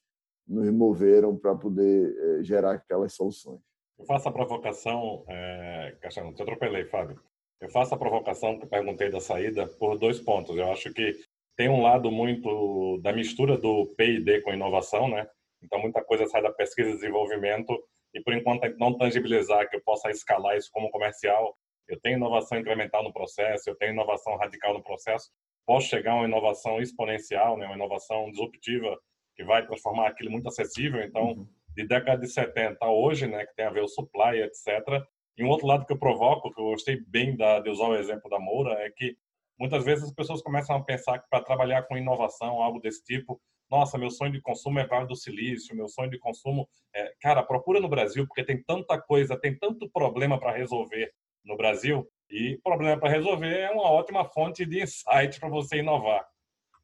[0.47, 3.61] nos moveram para poder é, gerar aquelas soluções.
[3.99, 7.21] Eu faço a provocação, é, Castelo, te atropelei, Fábio.
[7.61, 10.57] Eu faço a provocação que perguntei da saída por dois pontos.
[10.57, 11.15] Eu acho que
[11.57, 15.27] tem um lado muito da mistura do P&D com inovação, né?
[15.63, 17.79] Então muita coisa sai da pesquisa e desenvolvimento
[18.15, 21.57] e por enquanto não tangibilizar que eu possa escalar isso como comercial.
[21.89, 25.31] Eu tenho inovação incremental no processo, eu tenho inovação radical no processo.
[25.67, 27.67] Posso chegar a uma inovação exponencial, né?
[27.67, 28.99] Uma inovação disruptiva
[29.35, 31.03] que vai transformar aquilo muito acessível.
[31.03, 31.49] Então, uhum.
[31.75, 33.45] de década de 70 a hoje, né?
[33.47, 35.05] Que tem a ver o supply, etc.
[35.37, 37.97] E um outro lado que eu provoco, que eu gostei bem da, de usar o
[37.97, 39.17] exemplo da Moura, é que
[39.59, 43.41] muitas vezes as pessoas começam a pensar que para trabalhar com inovação, algo desse tipo,
[43.71, 47.13] nossa, meu sonho de consumo é Vale do Silício, meu sonho de consumo é...
[47.21, 51.13] Cara, procura no Brasil, porque tem tanta coisa, tem tanto problema para resolver
[51.45, 56.27] no Brasil, e problema para resolver é uma ótima fonte de insight para você inovar.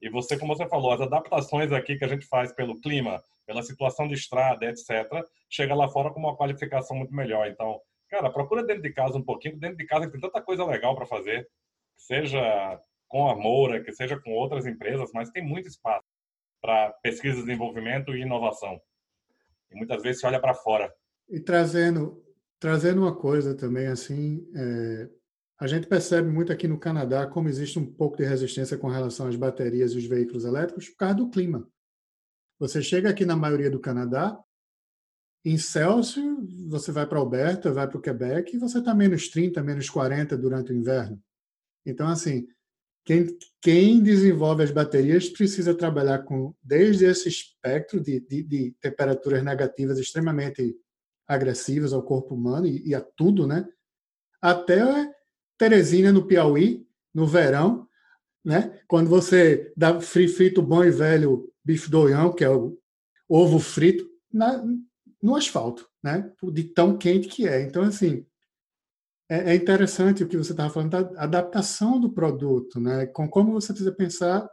[0.00, 3.62] E você, como você falou, as adaptações aqui que a gente faz pelo clima, pela
[3.62, 5.06] situação de estrada, etc.,
[5.48, 7.48] chega lá fora com uma qualificação muito melhor.
[7.48, 7.80] Então,
[8.10, 9.56] Cara, procura dentro de casa um pouquinho.
[9.56, 11.48] Dentro de casa tem tanta coisa legal para fazer,
[12.00, 16.04] seja com a Moura, que seja com outras empresas, mas tem muito espaço
[16.60, 18.80] para pesquisa, desenvolvimento e inovação.
[19.70, 20.92] E muitas vezes se olha para fora.
[21.28, 22.22] E trazendo,
[22.58, 25.08] trazendo uma coisa também, assim, é,
[25.58, 29.26] a gente percebe muito aqui no Canadá como existe um pouco de resistência com relação
[29.26, 31.68] às baterias e os veículos elétricos por causa do clima.
[32.58, 34.38] Você chega aqui na maioria do Canadá,
[35.44, 39.62] em Celsius, você vai para Alberta, vai para o Quebec, e você está menos 30,
[39.62, 41.20] menos 40 durante o inverno.
[41.84, 42.46] Então, assim,
[43.04, 43.26] quem,
[43.60, 49.98] quem desenvolve as baterias precisa trabalhar com desde esse espectro de, de, de temperaturas negativas
[49.98, 50.76] extremamente
[51.26, 53.66] agressivas ao corpo humano e, e, a tudo, né?
[54.40, 54.80] Até
[55.56, 57.88] Teresina, no Piauí, no verão,
[58.44, 58.80] né?
[58.86, 62.78] Quando você dá frito bom e velho bife doião, que é o
[63.28, 64.62] ovo frito, na,
[65.22, 66.30] no asfalto, né?
[66.52, 67.62] De tão quente que é.
[67.62, 68.26] Então, assim,
[69.30, 73.06] é interessante o que você estava falando da adaptação do produto, né?
[73.06, 74.50] Com como você precisa pensar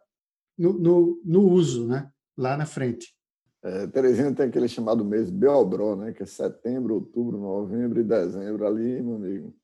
[0.55, 2.11] no, no, no uso, né?
[2.37, 3.15] Lá na frente.
[3.63, 6.13] É, Teresina tem aquele chamado mês Belbró, né?
[6.13, 9.55] Que é setembro, outubro, novembro e dezembro ali, meu amigo.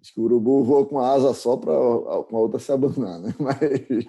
[0.00, 3.20] Acho que o urubu voa com a asa só para com a outra se abandonar,
[3.20, 3.32] né?
[3.38, 4.04] Mas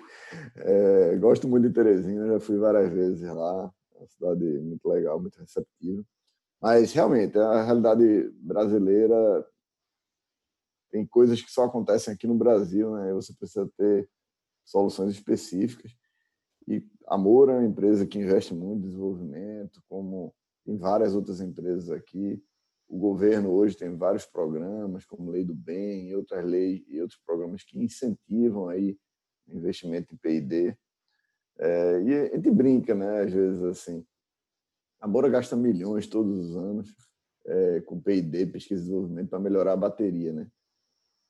[0.56, 3.72] é, gosto muito de Teresina, já fui várias vezes lá.
[3.94, 6.04] É uma cidade muito legal, muito receptiva.
[6.60, 9.46] Mas, realmente, a realidade brasileira
[10.94, 13.12] tem coisas que só acontecem aqui no Brasil, né?
[13.14, 14.08] Você precisa ter
[14.64, 15.92] soluções específicas.
[16.68, 20.32] E a Moura é uma empresa que investe muito em desenvolvimento, como
[20.64, 22.40] tem várias outras empresas aqui.
[22.88, 27.20] O governo hoje tem vários programas, como Lei do Bem e outras leis e outros
[27.26, 28.96] programas que incentivam aí
[29.48, 30.78] investimento em P&D.
[31.58, 34.06] É, e a gente brinca, né, às vezes assim,
[35.02, 36.96] a Bora gasta milhões todos os anos
[37.48, 40.48] é, com P&D, pesquisa e desenvolvimento, para melhorar a bateria, né?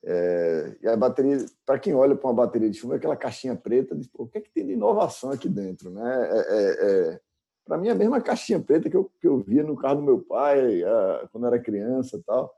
[0.06, 3.56] É, e a bateria, para quem olha para uma bateria de chuva, é aquela caixinha
[3.56, 6.28] preta, diz, o que é que tem de inovação aqui dentro, né?
[6.30, 7.20] É, é, é
[7.64, 10.02] para mim, é a mesma caixinha preta que eu, que eu via no carro do
[10.02, 12.54] meu pai a, quando era criança tal,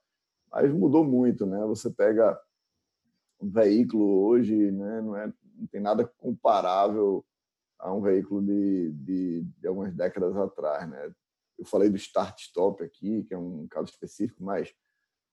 [0.50, 1.64] mas mudou muito, né?
[1.66, 2.36] Você pega
[3.40, 5.00] um veículo hoje, né?
[5.00, 7.24] Não, é, não tem nada comparável
[7.78, 10.88] a um veículo de, de, de algumas décadas atrás.
[10.88, 11.12] Né?
[11.58, 14.74] Eu falei do start-stop aqui, que é um caso específico, mas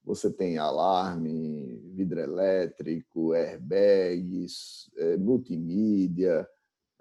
[0.04, 6.48] você tem alarme, vidro elétrico, airbags, é, multimídia,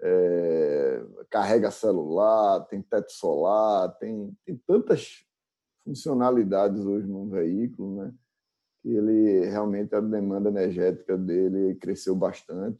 [0.01, 5.25] é, carrega celular, tem teto solar, tem, tem tantas
[5.83, 8.13] funcionalidades hoje num veículo, né?
[8.81, 12.79] Que ele realmente a demanda energética dele cresceu bastante.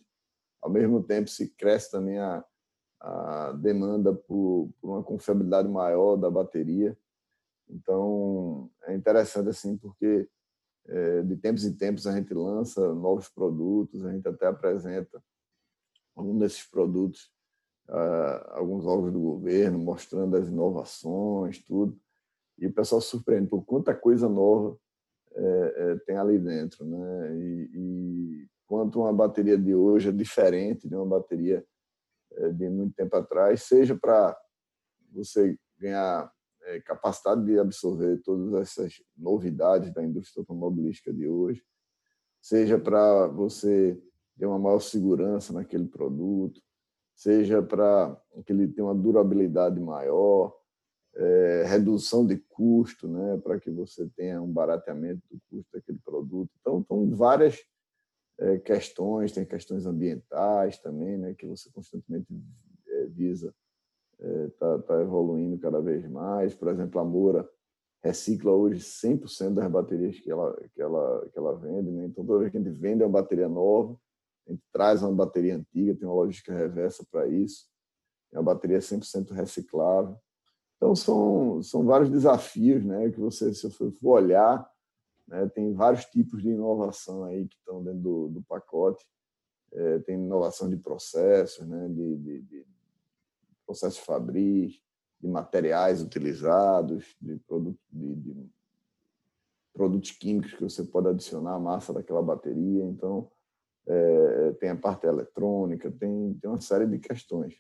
[0.62, 2.44] Ao mesmo tempo, se cresce também a,
[3.00, 6.98] a demanda por, por, uma confiabilidade maior da bateria.
[7.74, 10.28] Então, é interessante assim, porque
[10.88, 15.24] é, de tempos em tempos a gente lança novos produtos, a gente até apresenta
[16.16, 17.32] algum desses produtos,
[17.90, 22.00] uh, alguns órgãos do governo, mostrando as inovações, tudo.
[22.58, 24.78] E o pessoal se surpreende por quanta coisa nova
[25.34, 26.86] é, é, tem ali dentro.
[26.86, 27.36] Né?
[27.36, 31.66] E, e quanto uma bateria de hoje é diferente de uma bateria
[32.36, 34.38] eh, de muito tempo atrás, seja para
[35.12, 36.32] você ganhar
[36.66, 41.64] eh, capacidade de absorver todas essas novidades da indústria automobilística de hoje,
[42.42, 44.00] seja para você
[44.38, 46.62] ter uma maior segurança naquele produto,
[47.16, 50.54] seja para que ele tenha uma durabilidade maior,
[51.16, 56.50] é, redução de custo, né, para que você tenha um barateamento do custo daquele produto.
[56.60, 57.64] Então, estão várias
[58.40, 62.28] é, questões, tem questões ambientais também, né, que você constantemente
[62.88, 63.54] é, visa
[64.24, 66.54] está é, tá evoluindo cada vez mais.
[66.54, 67.48] Por exemplo, a Moura
[68.02, 71.92] recicla hoje 100% das baterias que ela, que ela, que ela vende.
[71.92, 72.06] Né?
[72.06, 73.98] Então, toda vez que a gente vende uma bateria nova,
[74.48, 77.66] a gente traz uma bateria antiga, tem uma lógica reversa para isso.
[78.32, 80.18] É uma bateria 100% reciclável.
[80.76, 84.70] Então, são, são vários desafios né, que você, se for olhar,
[85.26, 89.06] né, tem vários tipos de inovação aí que estão dentro do, do pacote.
[89.72, 92.66] É, tem inovação de processos, né, de, de, de
[93.66, 94.82] processos fabris,
[95.20, 98.50] de materiais utilizados, de, produto, de, de,
[99.74, 102.84] produtos químicos que você pode adicionar à massa daquela bateria.
[102.84, 103.32] Então,
[103.88, 107.56] é, tem a parte eletrônica, tem, tem uma série de questões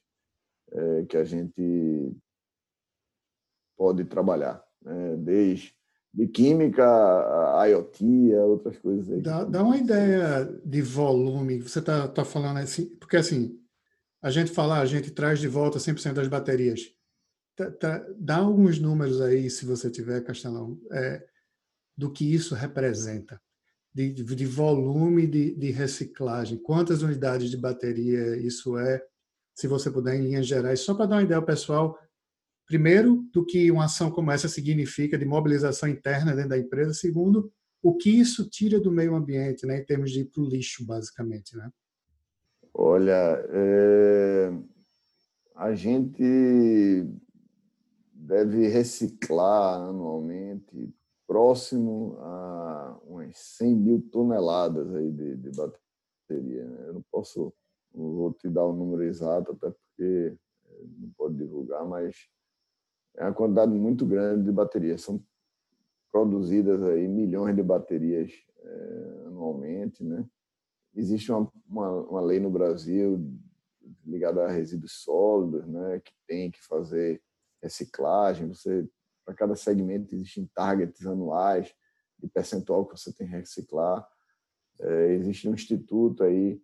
[0.71, 2.15] é, que a gente
[3.77, 5.15] pode trabalhar, né?
[5.17, 5.75] desde
[6.13, 6.85] de química,
[7.59, 9.21] a IoT, a outras coisas aí.
[9.21, 13.59] Dá, dá uma ideia de volume, você está tá falando assim, porque assim,
[14.24, 16.80] a gente fala, a gente traz de volta 100% das baterias.
[17.57, 21.24] Tá, tá, dá alguns números aí, se você tiver, Castelão, é,
[21.95, 23.39] do que isso representa,
[23.93, 29.03] de, de volume de, de reciclagem, quantas unidades de bateria isso é,
[29.53, 31.99] se você puder, em linhas gerais, só para dar uma ideia ao pessoal,
[32.65, 37.51] primeiro, do que uma ação como essa significa de mobilização interna dentro da empresa, segundo,
[37.84, 40.86] o que isso tira do meio ambiente, né, em termos de ir para o lixo,
[40.86, 41.69] basicamente, né?
[42.74, 44.51] Olha, é...
[45.55, 47.05] a gente
[48.11, 50.93] deve reciclar anualmente
[51.28, 56.65] próximo a umas 100 mil toneladas aí de, de bateria.
[56.65, 56.88] Né?
[56.88, 57.53] Eu não posso,
[57.93, 62.28] não vou te dar o número exato, até porque é, não pode divulgar, mas
[63.15, 65.01] é uma quantidade muito grande de baterias.
[65.01, 65.24] São
[66.11, 70.26] produzidas aí milhões de baterias é, anualmente, né?
[70.95, 73.19] Existe uma, uma, uma, lei no Brasil
[74.05, 75.99] ligada a resíduos sólidos, né?
[75.99, 77.21] Que tem que fazer
[77.61, 78.47] reciclagem.
[78.47, 78.87] Você
[79.25, 81.73] para cada segmento existem targets anuais
[82.19, 84.07] de percentual que você tem que reciclar.
[84.79, 86.61] É, existe um instituto aí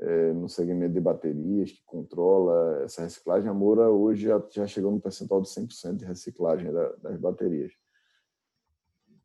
[0.00, 3.48] é, no segmento de baterias, que controla essa reciclagem.
[3.48, 7.72] A Moura hoje já, já chegou no percentual de 100% de reciclagem da, das baterias.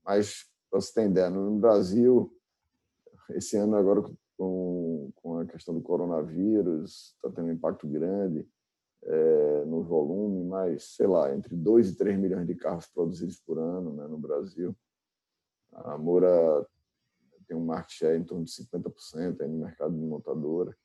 [0.03, 2.31] Mas, para você ter ideia, no Brasil,
[3.29, 4.03] esse ano agora
[4.37, 8.47] com, com a questão do coronavírus, está tendo um impacto grande
[9.03, 13.57] é, no volume, mas, sei lá, entre 2 e 3 milhões de carros produzidos por
[13.57, 14.75] ano né, no Brasil.
[15.71, 16.65] A Moura
[17.47, 20.75] tem um market share em torno de 50% aí no mercado de montadora.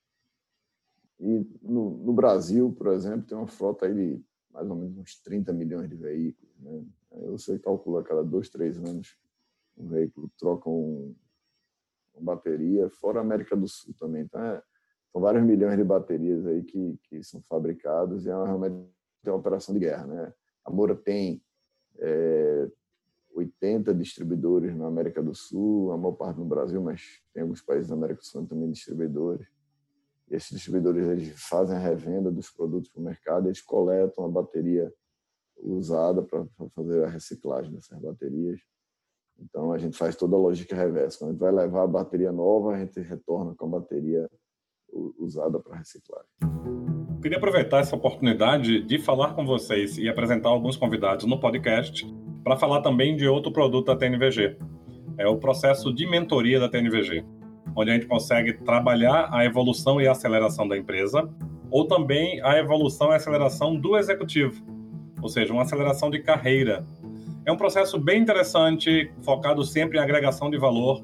[1.18, 5.20] E no, no, Brasil, por exemplo, tem uma frota aí de mais ou menos uns
[5.20, 6.55] 30 milhões de veículos.
[6.59, 6.84] Né?
[7.12, 9.16] Aí você calcula a cada dois, três anos
[9.76, 11.14] um veículo troca um,
[12.20, 14.22] bateria, fora a América do Sul também.
[14.22, 14.62] Então, é,
[15.12, 18.86] são vários milhões de baterias aí que, que são fabricadas e é realmente
[19.26, 20.06] uma operação de guerra.
[20.06, 20.32] Né?
[20.64, 21.42] A Moura tem
[21.98, 22.70] é,
[23.34, 27.02] 80 distribuidores na América do Sul, a maior parte no Brasil, mas
[27.32, 29.46] tem alguns países da América do Sul também distribuidores.
[30.28, 34.28] E esses distribuidores eles fazem a revenda dos produtos para o mercado, eles coletam a
[34.28, 34.92] bateria
[35.58, 38.60] usada para fazer a reciclagem dessas baterias.
[39.41, 41.18] Então a gente faz toda a lógica reversa.
[41.18, 44.28] Quando a gente vai levar a bateria nova, a gente retorna com a bateria
[45.18, 46.28] usada para reciclagem.
[47.22, 52.07] Queria aproveitar essa oportunidade de falar com vocês e apresentar alguns convidados no podcast
[52.43, 54.57] para falar também de outro produto da TNVG.
[55.18, 57.24] É o processo de mentoria da TNVG,
[57.76, 61.28] onde a gente consegue trabalhar a evolução e a aceleração da empresa,
[61.70, 64.64] ou também a evolução e aceleração do executivo,
[65.22, 66.86] ou seja, uma aceleração de carreira.
[67.51, 71.03] É um processo bem interessante, focado sempre em agregação de valor,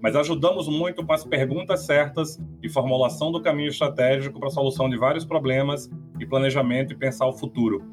[0.00, 4.88] mas ajudamos muito com as perguntas certas e formulação do caminho estratégico para a solução
[4.88, 7.84] de vários problemas e planejamento e pensar o futuro.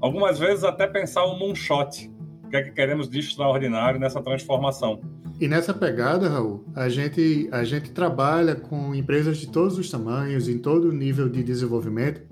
[0.00, 2.10] Algumas vezes até pensar um moonshot,
[2.48, 5.02] que é que queremos de extraordinário nessa transformação.
[5.38, 10.48] E nessa pegada, Raul, a gente, a gente trabalha com empresas de todos os tamanhos,
[10.48, 12.22] em todo nível de desenvolvimento,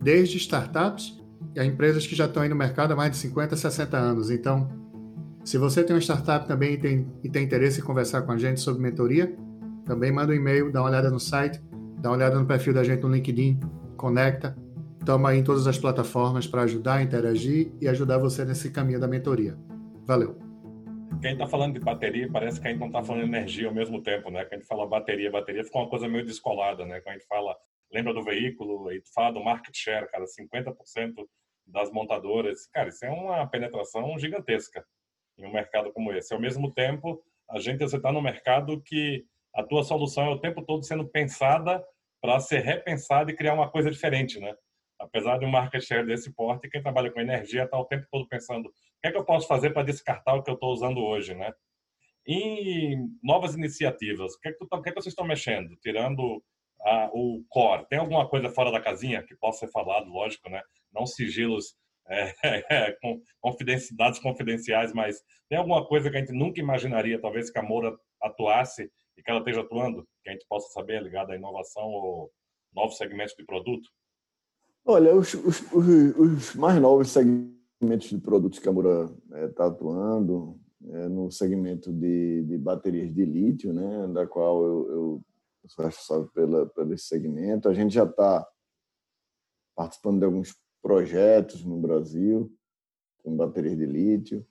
[0.00, 1.19] desde startups
[1.56, 4.30] a empresas que já estão aí no mercado há mais de 50, 60 anos.
[4.30, 4.68] Então,
[5.44, 8.36] se você tem uma startup também e tem, e tem interesse em conversar com a
[8.36, 9.34] gente sobre mentoria,
[9.84, 11.60] também manda um e-mail, dá uma olhada no site,
[11.98, 13.58] dá uma olhada no perfil da gente no LinkedIn,
[13.96, 14.56] conecta,
[15.04, 19.08] toma aí em todas as plataformas para ajudar, interagir e ajudar você nesse caminho da
[19.08, 19.58] mentoria.
[20.06, 20.38] Valeu.
[21.20, 23.74] Quem está falando de bateria, parece que a gente não está falando de energia ao
[23.74, 24.44] mesmo tempo, né?
[24.44, 27.00] Quando a gente fala bateria, bateria fica uma coisa meio descolada, né?
[27.00, 27.56] Quando a gente fala,
[27.92, 30.74] lembra do veículo, e fala do market share, cara, 50%
[31.70, 32.66] das montadoras.
[32.68, 34.84] Cara, isso é uma penetração gigantesca
[35.38, 36.34] em um mercado como esse.
[36.34, 40.62] Ao mesmo tempo, a gente está no mercado que a tua solução é o tempo
[40.62, 41.84] todo sendo pensada
[42.20, 44.54] para ser repensada e criar uma coisa diferente, né?
[44.98, 48.28] Apesar de um market share desse porte, quem trabalha com energia está o tempo todo
[48.28, 51.00] pensando o que é que eu posso fazer para descartar o que eu estou usando
[51.00, 51.52] hoje, né?
[52.26, 55.26] Em novas iniciativas, o que é que, tu, tá, o que, é que vocês estão
[55.26, 55.74] mexendo?
[55.76, 56.42] Tirando
[56.82, 60.62] a, o core, tem alguma coisa fora da casinha que possa ser falado, lógico, né?
[60.92, 61.74] Não sigilos
[62.08, 62.34] é,
[62.88, 67.58] é, com confidenciais, confidenciais, mas tem alguma coisa que a gente nunca imaginaria, talvez, que
[67.58, 71.36] a Moura atuasse e que ela esteja atuando, que a gente possa saber ligado à
[71.36, 72.30] inovação ou
[72.74, 73.88] novos segmentos de produto?
[74.84, 79.14] Olha, os, os, os, os mais novos segmentos de produtos que a Moura
[79.48, 84.90] está é, atuando é, no segmento de, de, baterias de lítio, né, da qual eu,
[84.90, 85.24] eu
[85.68, 87.68] sou responsável pela, pelo segmento.
[87.68, 88.46] A gente já está
[89.76, 92.52] participando de alguns projetos no Brasil
[93.22, 94.46] com baterias de lítio,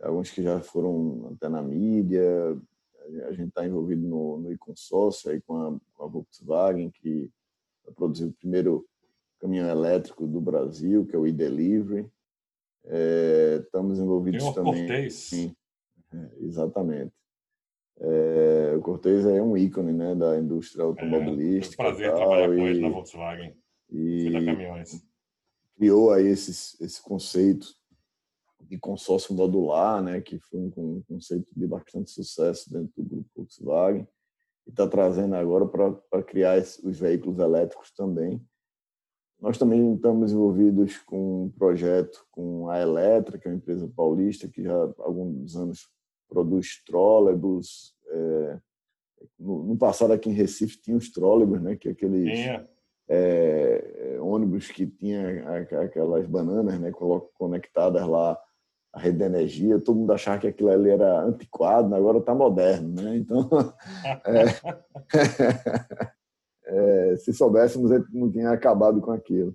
[0.00, 2.22] alguns que já foram até na mídia.
[3.26, 7.30] A gente está envolvido no, no e-consórcio aí com a, com a Volkswagen, que
[7.94, 8.86] produziu o primeiro
[9.40, 12.08] caminhão elétrico do Brasil, que é o e-Delivery.
[12.84, 14.86] É, estamos envolvidos Tem também.
[14.86, 15.14] Cortez.
[15.14, 15.54] Sim,
[16.12, 17.12] é, exatamente.
[18.00, 21.82] É, o Cortez é um ícone né, da indústria automobilística.
[21.82, 23.56] É, um prazer trabalhar com ele na Volkswagen.
[23.90, 25.11] E, caminhões
[25.82, 27.66] criou aí esse, esse conceito
[28.60, 34.06] de consórcio modular, né, que foi um, conceito de bastante sucesso dentro do grupo Volkswagen,
[34.64, 38.40] e está trazendo agora para criar os veículos elétricos também.
[39.40, 44.46] Nós também estamos envolvidos com um projeto com a Eletra, que é uma empresa paulista
[44.46, 45.88] que já há alguns anos
[46.28, 47.92] produz trólebus.
[48.06, 48.60] É,
[49.36, 52.38] no, no, passado aqui em Recife tinha os trólebus, né, que é aqueles
[53.14, 55.44] é, ônibus que tinha
[55.82, 56.90] aquelas bananas né,
[57.34, 58.38] conectadas lá
[58.90, 63.02] à rede de energia, todo mundo achava que aquilo ali era antiquado, agora está moderno.
[63.02, 63.16] Né?
[63.16, 63.50] Então,
[64.24, 64.44] é,
[67.12, 69.54] é, se soubéssemos, a gente não tinha acabado com aquilo.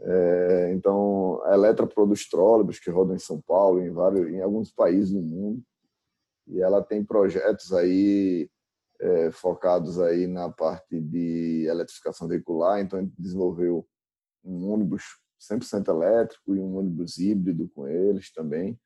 [0.00, 4.72] É, então, a Eletra produz trólebus que rodam em São Paulo, em, vários, em alguns
[4.72, 5.62] países do mundo,
[6.48, 8.50] e ela tem projetos aí
[9.02, 13.86] é, focados aí na parte de eletrificação veicular, então a gente desenvolveu
[14.44, 15.02] um ônibus
[15.50, 18.78] 100% elétrico e um ônibus híbrido com eles também.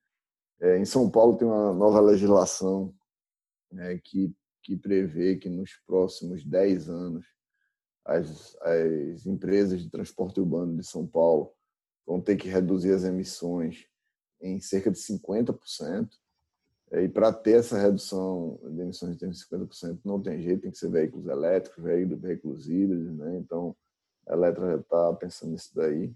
[0.58, 2.94] É, em São Paulo tem uma nova legislação
[3.70, 7.26] né, que, que prevê que nos próximos 10 anos
[8.02, 11.52] as, as empresas de transporte urbano de São Paulo
[12.06, 13.84] vão ter que reduzir as emissões
[14.40, 16.08] em cerca de 50%.
[16.90, 20.78] É, e para ter essa redução de emissões de 50%, não tem jeito, tem que
[20.78, 23.38] ser veículos elétricos, veículos híbridos, né?
[23.38, 23.76] Então,
[24.26, 26.12] a Eletra já está pensando nisso daí.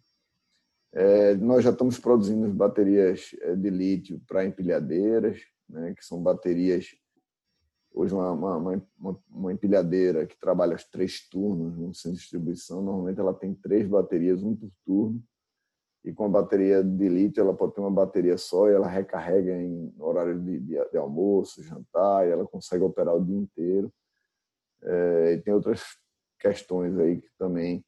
[0.92, 5.94] É, nós já estamos produzindo baterias é, de lítio para empilhadeiras, né?
[5.94, 6.96] que são baterias.
[7.92, 12.82] Hoje, uma, uma, uma, uma empilhadeira que trabalha os três turnos no centro de distribuição,
[12.82, 15.22] normalmente ela tem três baterias, um por turno,
[16.04, 19.52] e com a bateria de lítio ela pode ter uma bateria só e ela recarrega
[19.60, 23.92] em horário de, de, de almoço, jantar, e ela consegue operar o dia inteiro.
[24.82, 25.82] É, e tem outras
[26.38, 27.84] questões aí que também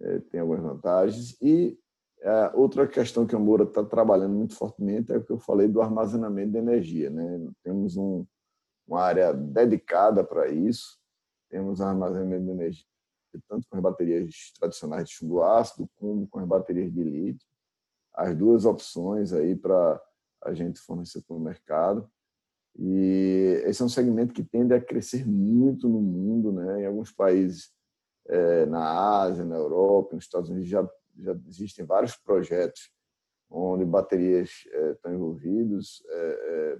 [0.00, 1.36] é, tem algumas vantagens.
[1.42, 1.76] E
[2.20, 5.66] é, outra questão que a Moura está trabalhando muito fortemente é o que eu falei
[5.66, 7.10] do armazenamento de energia.
[7.10, 7.50] Né?
[7.64, 8.24] Temos um,
[8.86, 11.00] uma área dedicada para isso,
[11.48, 12.89] temos armazenamento de energia
[13.48, 17.46] tanto com as baterias tradicionais de chumbo ácido como com as baterias de lítio.
[18.14, 20.00] As duas opções aí para
[20.42, 22.10] a gente fornecer para o mercado.
[22.78, 26.82] E esse é um segmento que tende a crescer muito no mundo, né?
[26.82, 27.72] Em alguns países,
[28.28, 32.90] é, na Ásia, na Europa, nos Estados Unidos já já existem vários projetos
[33.50, 36.02] onde baterias é, estão envolvidos.
[36.08, 36.78] É, é,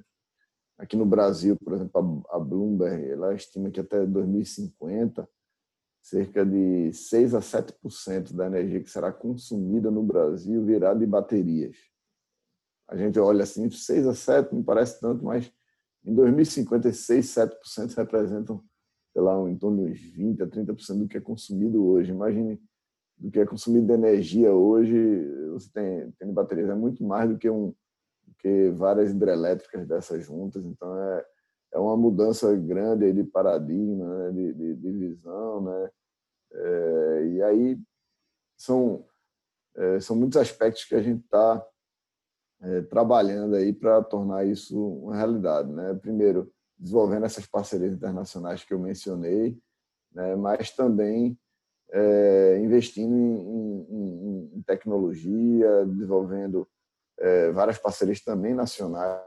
[0.79, 5.29] aqui no Brasil, por exemplo, a Bloomberg ela estima que até 2050
[6.03, 11.77] cerca de 6 a 7% da energia que será consumida no Brasil virá de baterias.
[12.89, 15.53] A gente olha assim, 6 a 7 não parece tanto, mas
[16.05, 18.65] em 2050, 6, 7% representam,
[19.13, 22.11] sei lá, em torno de uns 20 a 30% do que é consumido hoje.
[22.11, 22.61] Imagine
[23.21, 24.97] do que é consumido de energia hoje,
[25.53, 30.25] você tem, tem baterias, é muito mais do que, um, do que várias hidrelétricas dessas
[30.25, 31.27] juntas, então é,
[31.73, 35.91] é uma mudança grande de paradigma, né, de, de, de, visão, né?
[36.53, 37.81] É, e aí
[38.57, 39.05] são
[39.77, 41.65] é, são muitos aspectos que a gente está
[42.61, 45.95] é, trabalhando aí para tornar isso uma realidade, né?
[45.95, 49.57] Primeiro, desenvolvendo essas parcerias internacionais que eu mencionei,
[50.13, 50.35] né?
[50.37, 51.39] Mas também
[51.93, 56.69] é, investindo em, em, em, tecnologia, desenvolvendo
[57.19, 59.21] é, várias parcerias também nacionais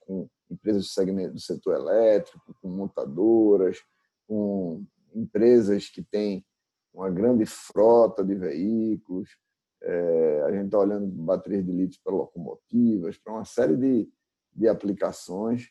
[0.00, 3.78] com empresas do segmento do setor elétrico, com montadoras,
[4.26, 4.84] com
[5.14, 6.44] empresas que têm
[6.92, 9.36] uma grande frota de veículos.
[9.82, 14.08] É, a gente está olhando baterias de lítio para locomotivas, para uma série de,
[14.54, 15.70] de aplicações.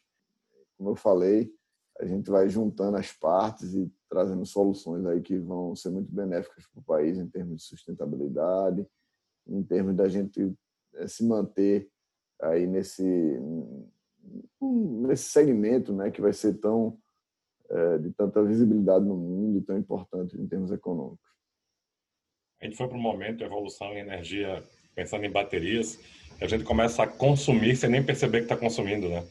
[0.77, 1.53] Como eu falei,
[1.99, 6.65] a gente vai juntando as partes e trazendo soluções aí que vão ser muito benéficas
[6.67, 8.85] para o país em termos de sustentabilidade,
[9.47, 10.53] em termos da gente
[10.95, 11.89] eh, se manter
[12.41, 13.03] aí nesse
[14.61, 16.97] nesse segmento, né, que vai ser tão
[17.69, 21.31] é, de tanta visibilidade no mundo e tão importante em termos econômicos.
[22.61, 24.63] A gente foi para um momento evolução em energia,
[24.93, 25.95] pensando em baterias,
[26.37, 29.25] que a gente começa a consumir sem nem perceber que está consumindo, né?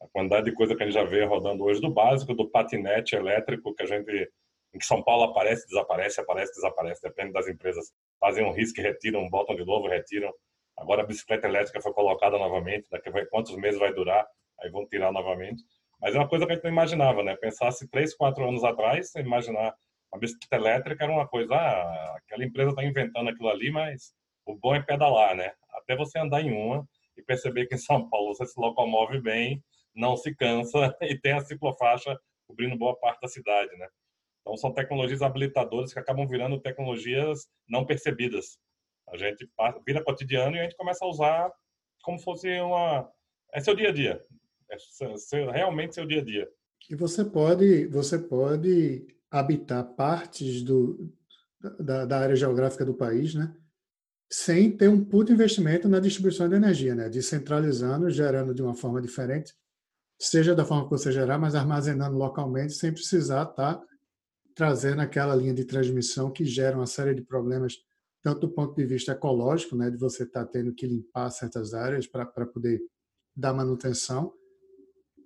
[0.00, 3.16] A quantidade de coisa que a gente já vê rodando hoje, do básico, do patinete
[3.16, 4.30] elétrico, que a gente,
[4.74, 7.92] em São Paulo aparece, desaparece, aparece, desaparece, depende das empresas.
[8.20, 10.32] Fazem um risco, retiram, botam de novo, retiram.
[10.76, 14.26] Agora a bicicleta elétrica foi colocada novamente, daqui a quantos meses vai durar,
[14.60, 15.62] aí vão tirar novamente.
[16.00, 17.34] Mas é uma coisa que a gente não imaginava, né?
[17.36, 19.74] Pensar se três, quatro anos atrás, imaginar
[20.12, 24.12] a bicicleta elétrica era uma coisa, ah, aquela empresa está inventando aquilo ali, mas
[24.44, 25.52] o bom é pedalar, né?
[25.72, 29.62] Até você andar em uma e perceber que em São Paulo você se locomove bem,
[29.94, 33.88] não se cansa e tem a ciclofaixa cobrindo boa parte da cidade, né?
[34.40, 38.58] Então são tecnologias habilitadoras que acabam virando tecnologias não percebidas.
[39.08, 39.48] A gente
[39.86, 41.52] vira cotidiano e a gente começa a usar
[42.02, 43.10] como fosse uma
[43.52, 44.24] é seu dia a dia.
[44.70, 46.48] É realmente seu dia a dia.
[46.90, 51.12] E você pode você pode habitar partes do
[51.80, 53.54] da, da área geográfica do país, né?
[54.30, 57.08] Sem ter um puto investimento na distribuição de energia, né?
[57.08, 59.54] Descentralizando, gerando de uma forma diferente
[60.18, 63.86] seja da forma que você gerar, mas armazenando localmente, sem precisar estar tá
[64.54, 67.76] trazendo aquela linha de transmissão que gera uma série de problemas,
[68.26, 71.72] tanto do ponto de vista ecológico, né, de você estar tá tendo que limpar certas
[71.72, 72.82] áreas para poder
[73.36, 74.32] dar manutenção,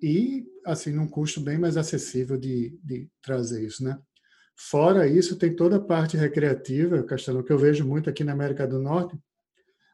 [0.02, 3.98] e assim num custo bem mais acessível de, de trazer isso, né?
[4.54, 8.66] Fora isso, tem toda a parte recreativa, Castelo, que eu vejo muito aqui na América
[8.66, 9.18] do Norte,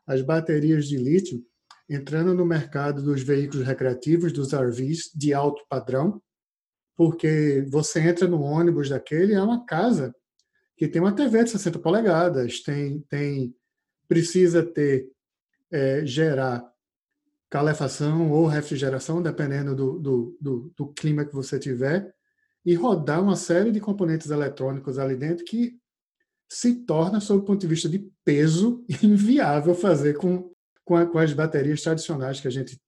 [0.05, 1.41] as baterias de lítio
[1.89, 6.21] entrando no mercado dos veículos recreativos, dos RVs de alto padrão,
[6.97, 10.13] porque você entra no ônibus daquele, é uma casa
[10.77, 13.55] que tem uma TV de 60 polegadas, tem, tem
[14.07, 15.11] precisa ter,
[15.71, 16.65] é, gerar
[17.49, 22.15] calefação ou refrigeração, dependendo do, do, do, do clima que você tiver,
[22.65, 25.79] e rodar uma série de componentes eletrônicos ali dentro que
[26.49, 30.53] se torna, sob o ponto de vista de peso, inviável fazer com,
[30.85, 32.81] com, a, com as baterias tradicionais que a gente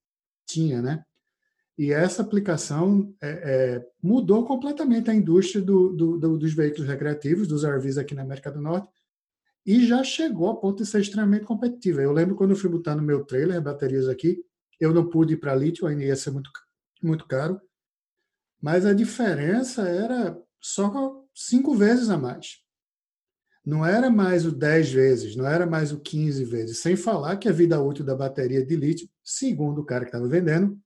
[0.46, 1.04] tinha, né?
[1.78, 7.46] E essa aplicação é, é, mudou completamente a indústria do, do, do, dos veículos recreativos,
[7.46, 8.88] dos RVs aqui na América do Norte,
[9.64, 12.02] e já chegou a ponto de ser extremamente competitiva.
[12.02, 14.42] Eu lembro quando eu fui no meu trailer baterias aqui,
[14.80, 16.50] eu não pude ir para lítio, ainda ia ser muito,
[17.00, 17.60] muito caro,
[18.60, 22.58] mas a diferença era só cinco vezes a mais
[23.68, 27.50] não era mais o 10 vezes, não era mais o 15 vezes, sem falar que
[27.50, 30.80] a vida útil da bateria de lítio, segundo o cara que estava vendendo,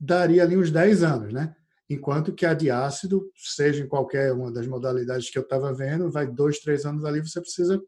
[0.00, 1.54] daria ali uns 10 anos, né?
[1.88, 6.10] Enquanto que a de ácido, seja em qualquer uma das modalidades que eu estava vendo,
[6.10, 7.82] vai dois, três anos ali, você precisa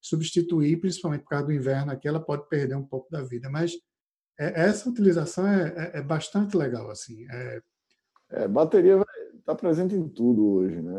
[0.00, 3.48] substituir, principalmente por causa do inverno aqui, ela pode perder um pouco da vida.
[3.48, 3.72] Mas
[4.38, 7.24] é, essa utilização é, é, é, bastante legal, assim.
[7.30, 7.62] É...
[8.30, 9.00] é bateria
[9.42, 10.92] está presente em tudo hoje, né?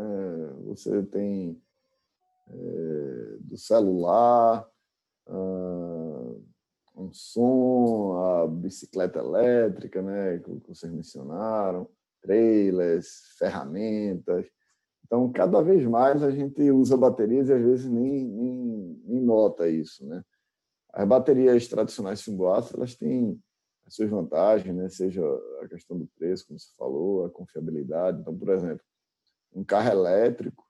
[0.66, 1.60] Você tem
[2.48, 4.68] é, do celular,
[5.26, 6.44] uh,
[6.94, 11.88] um som, a bicicleta elétrica, né, que vocês mencionaram,
[12.22, 14.46] trailers, ferramentas.
[15.04, 19.68] Então, cada vez mais a gente usa baterias e às vezes nem, nem, nem nota
[19.68, 20.24] isso, né?
[20.92, 23.38] As baterias tradicionais fimboaço, elas têm
[23.84, 24.88] as suas vantagens, né?
[24.88, 25.22] Seja
[25.60, 28.20] a questão do preço, como você falou, a confiabilidade.
[28.20, 28.84] Então, por exemplo,
[29.54, 30.64] um carro elétrico,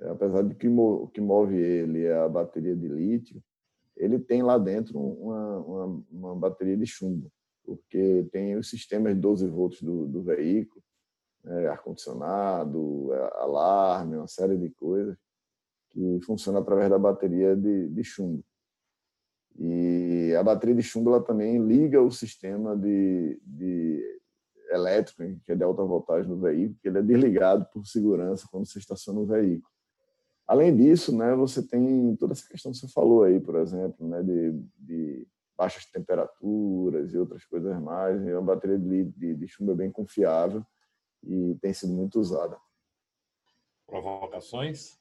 [0.00, 3.42] é, apesar de que o que move ele é a bateria de lítio,
[3.96, 7.30] ele tem lá dentro uma, uma, uma bateria de chumbo,
[7.64, 10.82] porque tem os sistemas de 12 volts do, do veículo,
[11.44, 15.16] né, ar-condicionado, alarme, uma série de coisas
[15.90, 18.44] que funciona através da bateria de, de chumbo.
[19.58, 24.20] E a bateria de chumbo ela também liga o sistema de, de
[24.70, 28.66] elétrico, que é de alta voltagem do veículo, que ele é desligado por segurança quando
[28.66, 29.71] você estaciona o veículo.
[30.46, 34.22] Além disso, né, você tem toda essa questão que você falou aí, por exemplo, né,
[34.22, 35.26] de, de
[35.56, 38.20] baixas temperaturas e outras coisas mais.
[38.26, 40.64] E uma bateria de, de, de chumbo é bem confiável
[41.22, 42.58] e tem sido muito usada.
[43.86, 44.98] Provocações?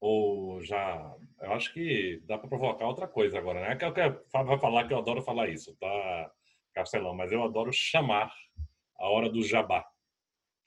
[0.00, 1.14] Ou já.
[1.40, 3.76] Eu acho que dá para provocar outra coisa agora, né?
[3.76, 6.32] Que é Fábio vai falar, que eu adoro falar isso, tá,
[6.74, 7.14] Castelão?
[7.14, 8.32] Mas eu adoro chamar
[8.98, 9.84] a hora do jabá.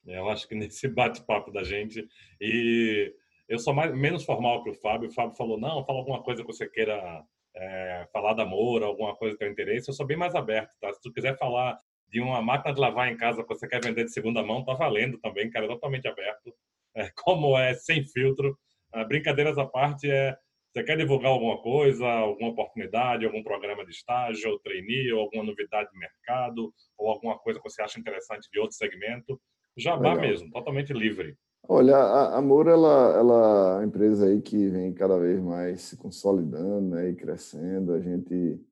[0.06, 2.08] Eu acho que nesse bate-papo da gente.
[2.40, 3.14] E
[3.48, 5.10] eu sou mais, menos formal que o Fábio.
[5.10, 7.24] O Fábio falou: não, fala alguma coisa que você queira
[7.56, 9.90] é, falar da amor, alguma coisa que tem interesse.
[9.90, 10.92] Eu sou bem mais aberto, tá?
[10.94, 11.80] Se tu quiser falar
[12.10, 14.74] de uma máquina de lavar em casa que você quer vender de segunda mão, tá
[14.74, 16.54] valendo também, cara, totalmente aberto.
[16.96, 18.58] É, como é sem filtro.
[18.94, 20.38] Ah, brincadeiras à parte, é
[20.72, 25.44] você quer divulgar alguma coisa, alguma oportunidade, algum programa de estágio, ou trainee, ou alguma
[25.44, 29.42] novidade de mercado, ou alguma coisa que você acha interessante de outro segmento?
[29.76, 30.22] Jabá Legal.
[30.22, 31.36] mesmo, totalmente livre.
[31.70, 35.98] Olha, a Amor ela, ela é uma empresa aí que vem cada vez mais se
[35.98, 37.92] consolidando né, e crescendo.
[37.92, 38.66] A gente,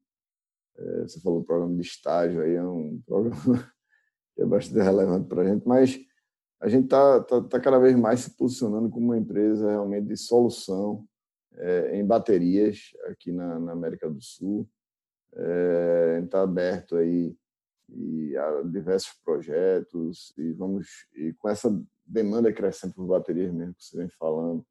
[0.78, 3.70] é, você falou do programa de estágio aí, é um programa
[4.34, 6.00] que é bastante relevante para a gente, mas
[6.62, 10.16] a gente está tá, tá cada vez mais se posicionando como uma empresa realmente de
[10.16, 11.06] solução
[11.56, 14.70] é, em baterias aqui na, na América do Sul.
[15.34, 17.36] É, está aberto aí
[17.90, 21.70] e a diversos projetos e vamos e com essa
[22.06, 24.66] demanda crescente por baterias mesmo que você vem falando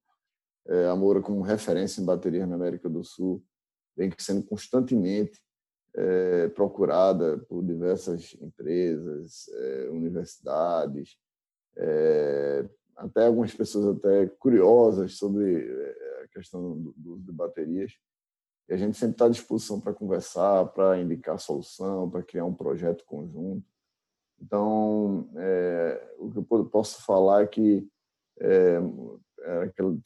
[0.66, 3.44] é, a Moura como referência em baterias na América do Sul
[3.96, 5.40] vem sendo constantemente
[5.96, 11.16] é, procurada por diversas empresas é, universidades
[11.76, 17.92] é, até algumas pessoas até curiosas sobre é, a questão do, uso de baterias
[18.68, 22.54] e a gente sempre está à disposição para conversar, para indicar solução, para criar um
[22.54, 23.66] projeto conjunto.
[24.40, 27.88] Então, é, o que eu posso falar é que
[28.40, 28.78] é,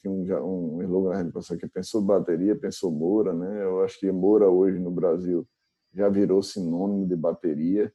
[0.01, 3.63] tinha um, um slogan na pessoa que pensou bateria, pensou Moura, né?
[3.63, 5.47] Eu acho que Moura hoje no Brasil
[5.93, 7.93] já virou sinônimo de bateria.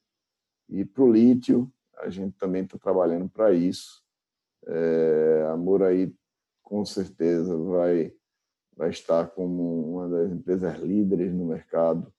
[0.69, 4.03] E para o lítio, a gente também está trabalhando para isso.
[4.67, 6.15] É, a aí,
[6.63, 8.13] com certeza, vai
[8.77, 12.13] vai estar como uma das empresas líderes no mercado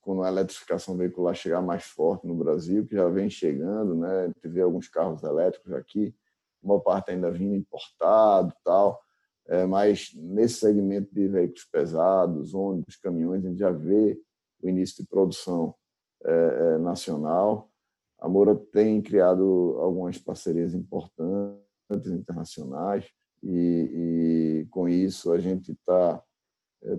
[0.00, 4.32] quando a eletrificação veicular chegar mais forte no Brasil, que já vem chegando, né?
[4.42, 6.14] Vê alguns carros elétricos aqui,
[6.62, 9.00] uma parte ainda vindo importado, tal.
[9.46, 14.20] É, mas nesse segmento de veículos pesados, ônibus, caminhões, a gente já vê
[14.62, 15.74] o início de produção
[16.24, 17.70] é, é, nacional.
[18.18, 23.06] A Moura tem criado algumas parcerias importantes internacionais
[23.42, 26.22] e, e com isso a gente está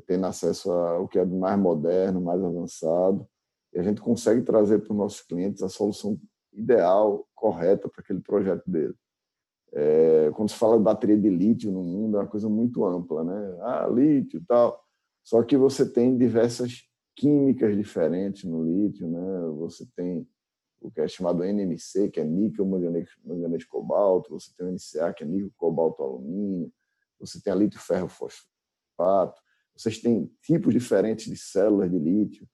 [0.05, 3.27] tendo acesso ao que é mais moderno, mais avançado,
[3.73, 6.19] e a gente consegue trazer para os nossos clientes a solução
[6.53, 8.95] ideal, correta para aquele projeto dele.
[9.73, 13.23] É, quando se fala de bateria de lítio no mundo, é uma coisa muito ampla,
[13.23, 13.57] né?
[13.61, 14.83] Ah, lítio e tal.
[15.23, 16.83] Só que você tem diversas
[17.15, 19.47] químicas diferentes no lítio, né?
[19.59, 20.27] Você tem
[20.81, 25.13] o que é chamado NMC, que é níquel, manganês, manganês cobalto, você tem o NCA,
[25.13, 26.73] que é níquel, cobalto, alumínio,
[27.19, 29.39] você tem a lítio, ferro, fosfato,
[29.81, 32.47] vocês têm tipos diferentes de células de lítio,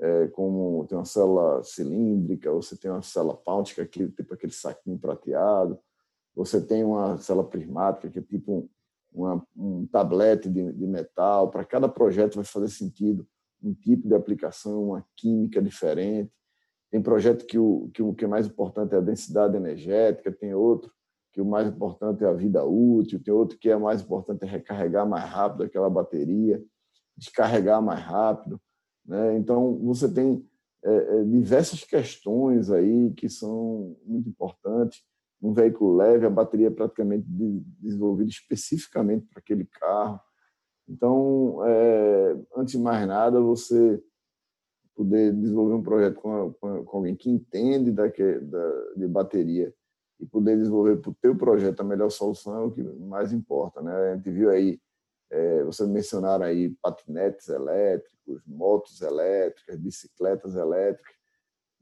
[0.00, 4.98] é, como tem uma célula cilíndrica, você tem uma célula páltica, que tipo aquele saquinho
[4.98, 5.78] prateado,
[6.34, 8.70] você tem uma célula prismática, que é tipo
[9.12, 11.50] uma, um tablete de, de metal.
[11.50, 13.26] Para cada projeto vai fazer sentido
[13.62, 16.32] um tipo de aplicação, uma química diferente.
[16.90, 20.54] Tem projeto que o, que o que é mais importante é a densidade energética, tem
[20.54, 20.90] outro
[21.32, 24.48] que o mais importante é a vida útil, tem outro que é mais importante é
[24.48, 26.62] recarregar mais rápido aquela bateria,
[27.20, 28.60] descarregar mais rápido.
[29.04, 29.36] Né?
[29.36, 30.44] Então, você tem
[30.82, 35.02] é, é diversas questões aí que são muito importantes.
[35.42, 37.24] Um veículo leve, a bateria é praticamente
[37.78, 40.20] desenvolvida especificamente para aquele carro.
[40.88, 44.02] Então, é, antes de mais nada, você
[44.94, 49.72] poder desenvolver um projeto com, com, com alguém que entende da, da, de bateria
[50.20, 53.80] e poder desenvolver para o teu projeto a melhor solução é o que mais importa,
[53.80, 53.94] né?
[53.94, 54.78] A gente viu aí,
[55.30, 61.14] é, vocês mencionaram aí patinetes elétricos, motos elétricas, bicicletas elétricas.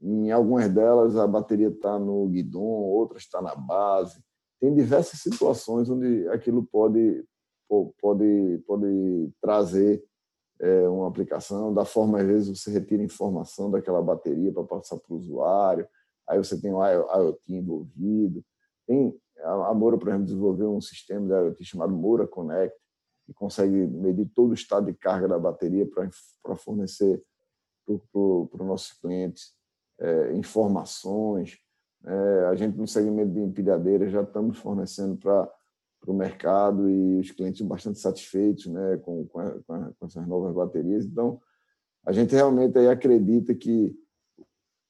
[0.01, 4.23] Em algumas delas a bateria está no guidão, outras está na base.
[4.59, 7.25] Tem diversas situações onde aquilo pode
[8.01, 10.03] pode pode trazer
[10.59, 15.13] é, uma aplicação, da forma, às vezes, você retira informação daquela bateria para passar para
[15.13, 15.87] o usuário,
[16.27, 18.43] aí você tem o IoT envolvido.
[18.85, 22.75] Tem, a Moura, por exemplo, desenvolveu um sistema de IoT chamado Moura Connect,
[23.29, 27.23] que consegue medir todo o estado de carga da bateria para fornecer
[27.85, 29.53] para os nossos clientes
[29.99, 31.57] é, informações.
[32.03, 35.51] É, a gente, no segmento de empilhadeira, já estamos fornecendo para
[36.07, 41.05] o mercado e os clientes bastante satisfeitos né, com, com, a, com, essas novas baterias.
[41.05, 41.39] Então,
[42.05, 43.95] a gente realmente aí acredita que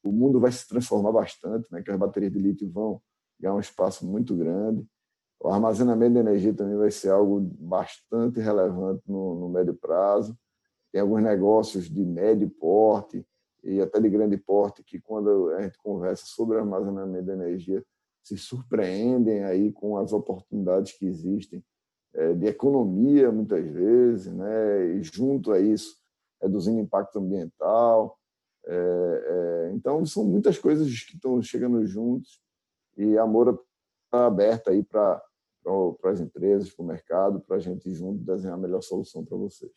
[0.04, 3.02] o mundo vai se transformar bastante, né, que as baterias de lítio vão
[3.38, 4.88] ganhar um espaço muito grande
[5.40, 10.38] O armazenamento de energia também vai ser algo bastante relevante no, no médio prazo.
[10.92, 13.26] Tem alguns negócios de médio porte
[13.64, 17.86] e até de grande porte que, quando a gente conversa sobre armazenamento de energia,
[18.24, 21.64] se surpreendem aí com as oportunidades que existem
[22.14, 24.86] é, de economia, muitas vezes, né?
[24.96, 25.96] e junto a isso,
[26.42, 28.18] reduzindo impacto ambiental.
[28.66, 32.42] É, é, então, são muitas coisas que estão chegando juntos
[32.98, 33.58] e a Moura
[34.06, 35.22] está aberta aí para
[36.01, 39.38] para as empresas, para o mercado, para a gente junto desenhar a melhor solução para
[39.38, 39.72] vocês.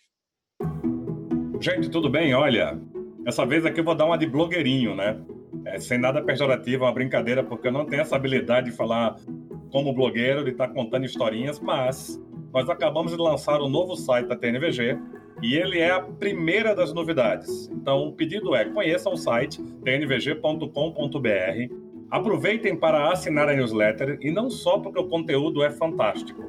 [1.60, 2.34] Gente, tudo bem?
[2.34, 2.80] Olha,
[3.24, 5.20] essa vez aqui eu vou dar uma de blogueirinho, né?
[5.64, 9.16] É, sem nada pejorativo, uma brincadeira, porque eu não tenho essa habilidade de falar
[9.70, 12.20] como blogueiro, de estar tá contando historinhas, mas
[12.52, 14.98] nós acabamos de lançar o um novo site da TNVG
[15.42, 17.68] e ele é a primeira das novidades.
[17.68, 20.68] Então, o pedido é: conheçam o site tnvg.com.br,
[22.12, 26.44] aproveitem para assinar a newsletter e não só porque o conteúdo é fantástico,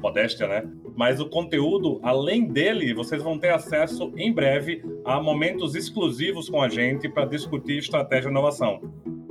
[0.00, 0.70] modéstia, né?
[0.96, 6.62] Mas o conteúdo, além dele, vocês vão ter acesso em breve a momentos exclusivos com
[6.62, 8.80] a gente para discutir estratégia e inovação.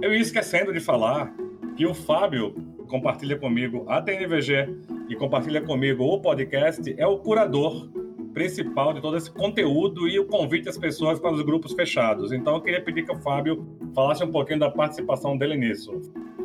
[0.02, 1.34] Eu ia esquecendo de falar
[1.78, 2.54] que o Fábio
[2.90, 4.68] compartilha comigo a TNVG
[5.08, 7.90] e compartilha comigo o podcast, é o curador
[8.38, 12.32] principal de todo esse conteúdo e o convite às pessoas para os grupos fechados.
[12.32, 13.66] Então eu queria pedir que o Fábio
[13.96, 15.92] falasse um pouquinho da participação dele nisso.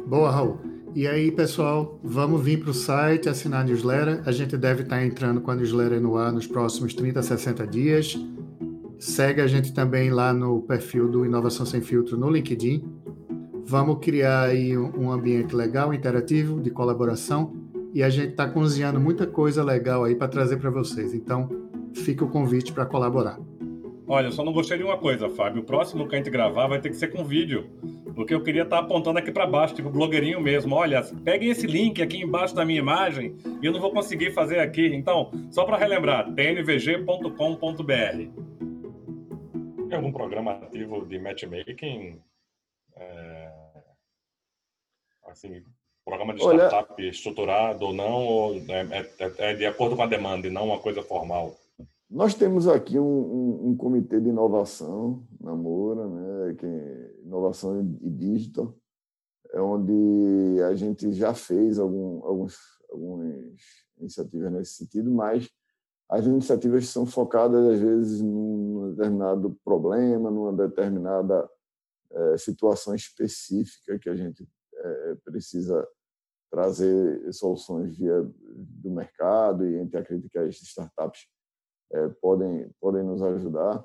[0.07, 0.59] Boa, Raul.
[0.95, 4.23] E aí, pessoal, vamos vir para o site, assinar a newsletter.
[4.25, 8.19] A gente deve estar entrando com a newsletter no ar nos próximos 30, 60 dias.
[8.99, 12.83] Segue a gente também lá no perfil do Inovação Sem Filtro no LinkedIn.
[13.67, 17.55] Vamos criar aí um ambiente legal, interativo, de colaboração.
[17.93, 21.13] E a gente está cozinhando muita coisa legal aí para trazer para vocês.
[21.13, 21.62] Então,
[21.95, 23.39] fica o convite para colaborar.
[24.07, 25.63] Olha, eu só não gostei de uma coisa, Fábio.
[25.63, 27.71] O próximo que a gente gravar vai ter que ser com vídeo.
[28.15, 30.75] Porque eu queria estar tá apontando aqui para baixo, tipo blogueirinho mesmo.
[30.75, 34.59] Olha, peguem esse link aqui embaixo da minha imagem e eu não vou conseguir fazer
[34.59, 34.87] aqui.
[34.87, 37.83] Então, só para relembrar, tnvg.com.br.
[39.89, 42.21] Tem algum programa ativo de matchmaking?
[42.97, 43.51] É...
[45.27, 45.63] Assim,
[46.05, 47.09] programa de startup Olha...
[47.09, 48.27] estruturado ou não?
[48.27, 51.57] Ou é, é, é de acordo com a demanda e não uma coisa formal?
[52.13, 57.81] Nós temos aqui um, um, um, comitê de inovação na Moura, né, que é inovação
[58.03, 58.77] e digital,
[59.51, 62.59] é onde a gente já fez algum, alguns,
[62.91, 63.35] algumas
[63.99, 65.49] iniciativas nesse sentido, mas
[66.07, 71.49] as iniciativas são focadas, às vezes, num determinado problema, numa determinada
[72.11, 75.89] é, situação específica que a gente é, precisa
[76.51, 81.27] trazer soluções via do mercado e a gente acredita que as startups
[81.93, 83.85] é, podem, podem nos ajudar.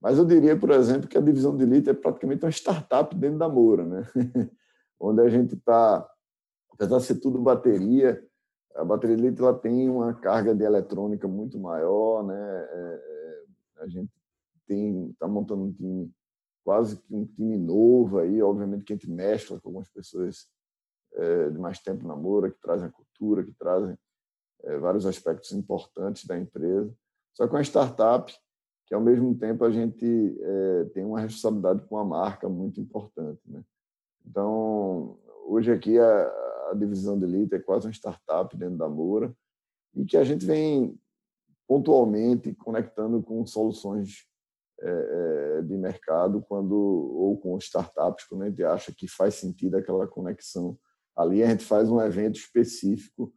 [0.00, 3.38] Mas eu diria, por exemplo, que a divisão de elite é praticamente uma startup dentro
[3.38, 4.02] da Moura, né?
[4.98, 6.08] onde a gente está,
[6.72, 8.24] apesar de ser tudo bateria,
[8.74, 12.34] a bateria de elite ela tem uma carga de eletrônica muito maior, né?
[12.34, 13.00] É,
[13.78, 14.10] é, a gente
[14.66, 16.10] tem está montando um time
[16.64, 20.46] quase que um time novo aí, obviamente que a gente mescla com algumas pessoas
[21.14, 23.98] é, de mais tempo na Moura, que trazem a cultura, que trazem
[24.62, 26.94] é, vários aspectos importantes da empresa.
[27.34, 28.32] Só que uma startup
[28.86, 33.40] que, ao mesmo tempo, a gente é, tem uma responsabilidade com a marca muito importante.
[33.46, 33.62] Né?
[34.26, 39.34] Então, hoje aqui a, a divisão de elite é quase uma startup dentro da Moura
[39.94, 40.98] e que a gente vem
[41.66, 44.26] pontualmente conectando com soluções
[44.80, 50.08] é, de mercado quando ou com startups quando a gente acha que faz sentido aquela
[50.08, 50.76] conexão
[51.16, 53.32] ali a gente faz um evento específico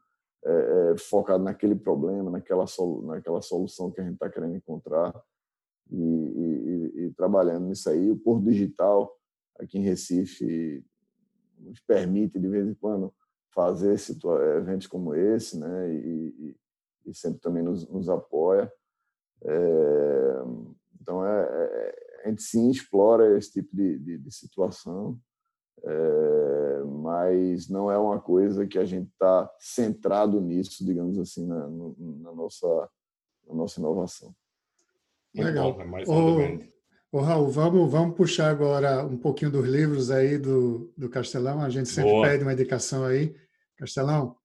[0.46, 2.66] é, é, focado naquele problema, naquela,
[3.04, 5.14] naquela solução que a gente está querendo encontrar
[5.90, 8.12] e, e, e, trabalhando nisso aí.
[8.12, 9.12] O Porto Digital,
[9.60, 10.86] aqui em Recife,
[11.58, 13.14] nos permite, de vez em quando,
[13.54, 13.96] fazer
[14.58, 15.94] eventos como esse, né?
[15.94, 16.56] E,
[17.06, 18.72] e sempre também nos, nos apoia.
[19.44, 20.44] É,
[21.00, 25.20] então, é, é, a gente sim explora esse tipo de, de, de situação
[25.84, 31.68] é, mas não é uma coisa que a gente está centrado nisso, digamos assim, na,
[31.68, 32.90] na, nossa,
[33.48, 34.34] na nossa inovação.
[35.36, 35.78] Legal.
[36.08, 41.62] Ô, ô, Raul, vamos, vamos puxar agora um pouquinho dos livros aí do, do Castelão.
[41.62, 42.28] A gente sempre Boa.
[42.28, 43.36] pede uma indicação aí.
[43.78, 44.36] Castelão,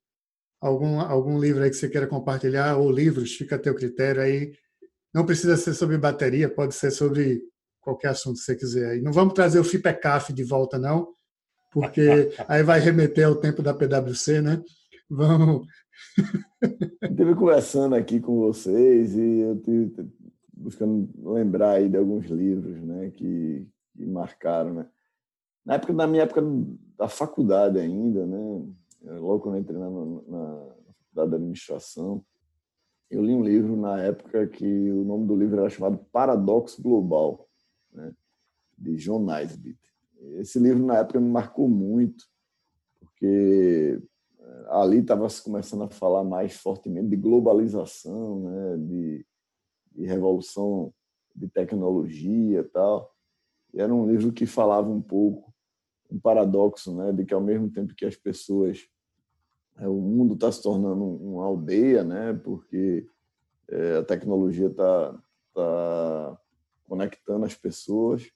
[0.60, 4.52] algum, algum livro aí que você queira compartilhar, ou livros, fica a teu critério aí.
[5.14, 7.42] Não precisa ser sobre bateria, pode ser sobre
[7.80, 8.98] qualquer assunto que você quiser.
[8.98, 11.14] E não vamos trazer o FIPECAF de volta, não,
[11.70, 14.62] porque aí vai remeter ao tempo da PwC, né?
[15.08, 15.66] Vamos.
[17.02, 20.10] Estive conversando aqui com vocês e eu estive
[20.52, 23.66] buscando lembrar aí de alguns livros, né, que,
[23.96, 24.88] que marcaram, né?
[25.64, 26.42] Na época, na minha época
[26.98, 30.74] da faculdade ainda, né, logo quando entrei na, na,
[31.08, 32.24] faculdade de administração,
[33.10, 37.48] eu li um livro na época que o nome do livro era chamado Paradoxo Global,
[37.92, 38.12] né,
[38.76, 39.89] de John Naisbitt.
[40.38, 42.24] Esse livro, na época, me marcou muito,
[42.98, 44.00] porque
[44.38, 49.26] eh, ali estava se começando a falar mais fortemente de globalização, né, de,
[49.92, 50.92] de revolução
[51.34, 53.14] de tecnologia e tal.
[53.72, 55.52] E era um livro que falava um pouco
[56.10, 58.88] um paradoxo, né, de que ao mesmo tempo que as pessoas
[59.80, 62.34] é, o mundo está se tornando uma aldeia, né?
[62.44, 63.06] Porque
[63.68, 65.18] é, a tecnologia está
[65.54, 66.40] tá
[66.86, 68.30] conectando as pessoas.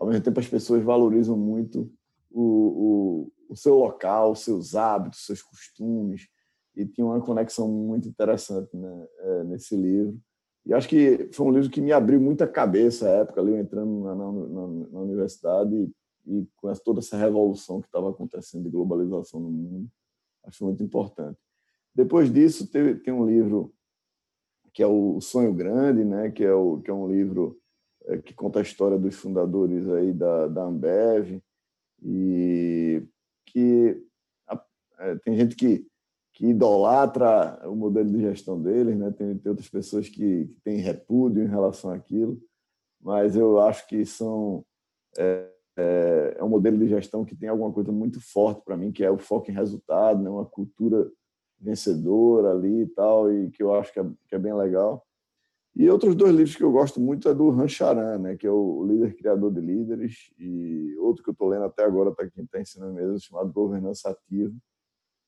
[0.00, 1.92] Ao mesmo tempo, as pessoas valorizam muito
[2.30, 6.26] o, o, o seu local, os seus hábitos, seus costumes.
[6.74, 10.18] E tinha uma conexão muito interessante né, é, nesse livro.
[10.64, 13.58] E acho que foi um livro que me abriu muita cabeça à época, ali eu
[13.58, 15.74] entrando na, na, na, universidade
[16.26, 19.90] e, e com toda essa revolução que estava acontecendo de globalização no mundo
[20.44, 21.38] Acho muito importante.
[21.94, 23.74] Depois disso, tem, tem um livro
[24.72, 26.30] que é o Sonho Grande, né?
[26.30, 27.59] que, é o, que é um livro
[28.24, 31.40] que conta a história dos fundadores aí da, da Ambev
[32.02, 33.02] e
[33.46, 34.02] que
[34.98, 35.86] é, tem gente que,
[36.34, 39.10] que idolatra o modelo de gestão deles, né?
[39.10, 42.40] tem, tem outras pessoas que, que têm repúdio em relação àquilo,
[43.00, 44.64] mas eu acho que são
[45.18, 48.92] é, é, é um modelo de gestão que tem alguma coisa muito forte para mim,
[48.92, 50.28] que é o foco em resultado, né?
[50.28, 51.10] uma cultura
[51.58, 55.06] vencedora ali e tal, e que eu acho que é, que é bem legal.
[55.76, 58.84] E outros dois livros que eu gosto muito é do Rancharan, né, que é o
[58.84, 62.60] líder criador de líderes, e outro que eu estou lendo até agora, está aqui está
[62.60, 64.54] ensinando mesmo, chamado Governança Ativa.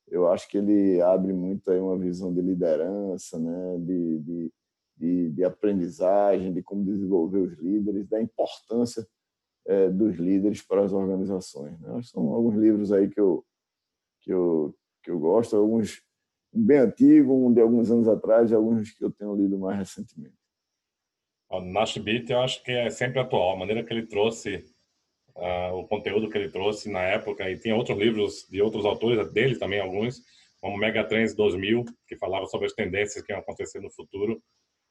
[0.09, 4.53] Eu acho que ele abre muito aí uma visão de liderança, né, de, de,
[4.97, 9.07] de, de aprendizagem, de como desenvolver os líderes, da importância
[9.67, 11.79] é, dos líderes para as organizações.
[11.81, 12.03] Né?
[12.03, 13.45] São alguns livros aí que eu,
[14.21, 16.03] que eu, que eu gosto, alguns
[16.53, 19.79] um bem antigo, um de alguns anos atrás e alguns que eu tenho lido mais
[19.79, 20.37] recentemente.
[21.51, 24.65] O Nash Beat eu acho que é sempre atual, a maneira que ele trouxe,
[25.37, 29.33] uh, o conteúdo que ele trouxe na época, e tem outros livros de outros autores,
[29.33, 30.23] dele também alguns,
[30.61, 34.43] como Megatrends 2000, que falava sobre as tendências que iam acontecer no futuro.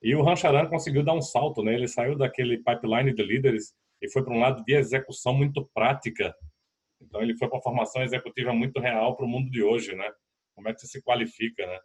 [0.02, 1.74] E o Rancharan conseguiu dar um salto, né?
[1.74, 6.36] Ele saiu daquele pipeline de líderes e foi para um lado de execução muito prática.
[7.00, 10.12] Então ele foi para uma formação executiva muito real para o mundo de hoje, né?
[10.56, 11.80] Como é que você se qualifica, né?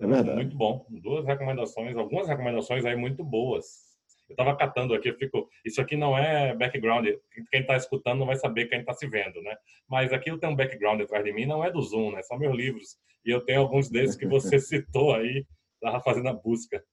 [0.00, 0.36] É verdade.
[0.36, 0.86] Muito bom.
[0.90, 3.88] Duas recomendações, algumas recomendações aí muito boas.
[4.28, 5.48] Eu estava catando aqui, eu fico.
[5.64, 7.06] Isso aqui não é background.
[7.50, 9.56] Quem está escutando não vai saber quem está se vendo, né?
[9.88, 12.22] Mas aqui eu tenho um background atrás de mim, não é do Zoom, né?
[12.22, 12.96] São meus livros.
[13.24, 15.46] E eu tenho alguns desses que você citou aí,
[15.82, 16.84] estava fazendo a busca.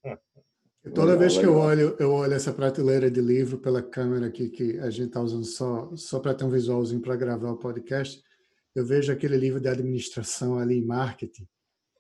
[0.93, 4.80] Toda vez que eu olho, eu olho essa prateleira de livro pela câmera aqui que
[4.80, 8.22] a gente está usando só, só para ter um visualzinho para gravar o podcast,
[8.76, 11.47] eu vejo aquele livro de administração ali em marketing.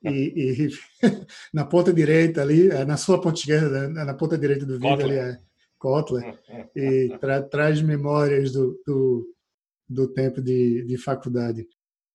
[0.03, 0.69] E, e
[1.53, 4.97] na ponta direita ali, é, na sua ponta esquerda, né, na ponta direita do vídeo
[4.97, 5.23] Kotler.
[5.23, 5.39] ali é
[5.79, 6.39] Kotler,
[6.75, 9.33] e tra, traz memórias do, do,
[9.87, 11.67] do tempo de, de faculdade.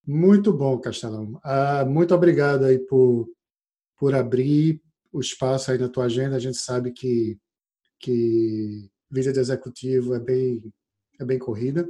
[0.07, 1.41] Muito bom, Castelão.
[1.43, 3.29] Ah, muito obrigado aí por,
[3.97, 4.81] por abrir,
[5.13, 6.37] o espaço aí na tua agenda.
[6.37, 7.39] A gente sabe que,
[7.99, 10.63] que vida de executivo é bem,
[11.19, 11.89] é bem corrida.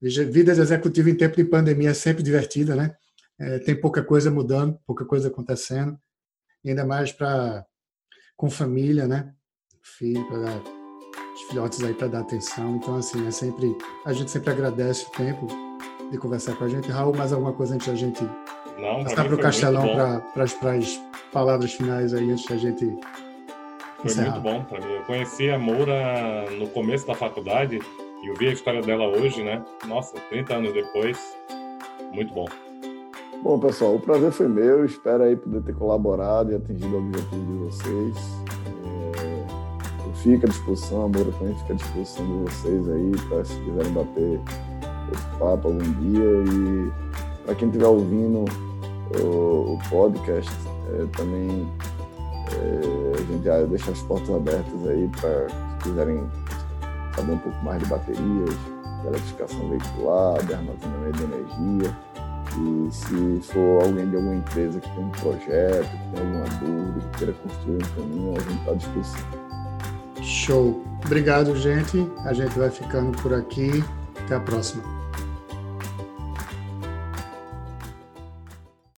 [0.00, 2.94] Vida de executivo em tempo de pandemia é sempre divertida, né?
[3.38, 5.98] É, tem pouca coisa mudando, pouca coisa acontecendo,
[6.64, 7.64] ainda mais para
[8.36, 9.32] com família, né?
[9.82, 10.62] Filho, para
[11.34, 12.76] os filhotes aí para dar atenção.
[12.76, 15.46] Então, assim, é sempre a gente sempre agradece o tempo
[16.10, 16.88] de conversar com a gente.
[16.90, 18.22] Raul, mais alguma coisa antes da gente
[18.78, 19.94] Não, passar para o Castelão
[20.32, 20.54] para as
[21.32, 22.86] palavras finais aí antes da gente
[23.96, 24.92] Foi muito bom para mim.
[24.94, 27.80] Eu conheci a Moura no começo da faculdade
[28.22, 29.64] eu vi a história dela hoje, né?
[29.86, 31.18] Nossa, 30 anos depois,
[32.12, 32.46] muito bom.
[33.42, 34.84] Bom, pessoal, o prazer foi meu.
[34.84, 38.16] Espero aí poder ter colaborado e atingido o objetivo de vocês.
[38.84, 40.06] É...
[40.06, 43.54] Eu fico à disposição, a Moura também fica à disposição de vocês aí, para se
[43.60, 44.40] quiserem bater
[45.12, 46.24] esse papo algum dia.
[46.52, 48.44] E para quem estiver ouvindo
[49.22, 50.50] o, o podcast,
[50.90, 51.68] é, também
[52.52, 56.28] é, a gente já deixa as portas abertas aí para se quiserem
[57.18, 58.54] saber um pouco mais de baterias,
[59.06, 61.96] eletrificação veicular, de armazenamento de energia.
[62.56, 67.00] E se for alguém de alguma empresa que tem um projeto, que tem alguma dúvida,
[67.00, 69.48] que queira construir um caminho, a gente está à disposição.
[70.22, 70.84] Show.
[71.04, 72.10] Obrigado, gente.
[72.24, 73.84] A gente vai ficando por aqui.
[74.24, 74.97] Até a próxima.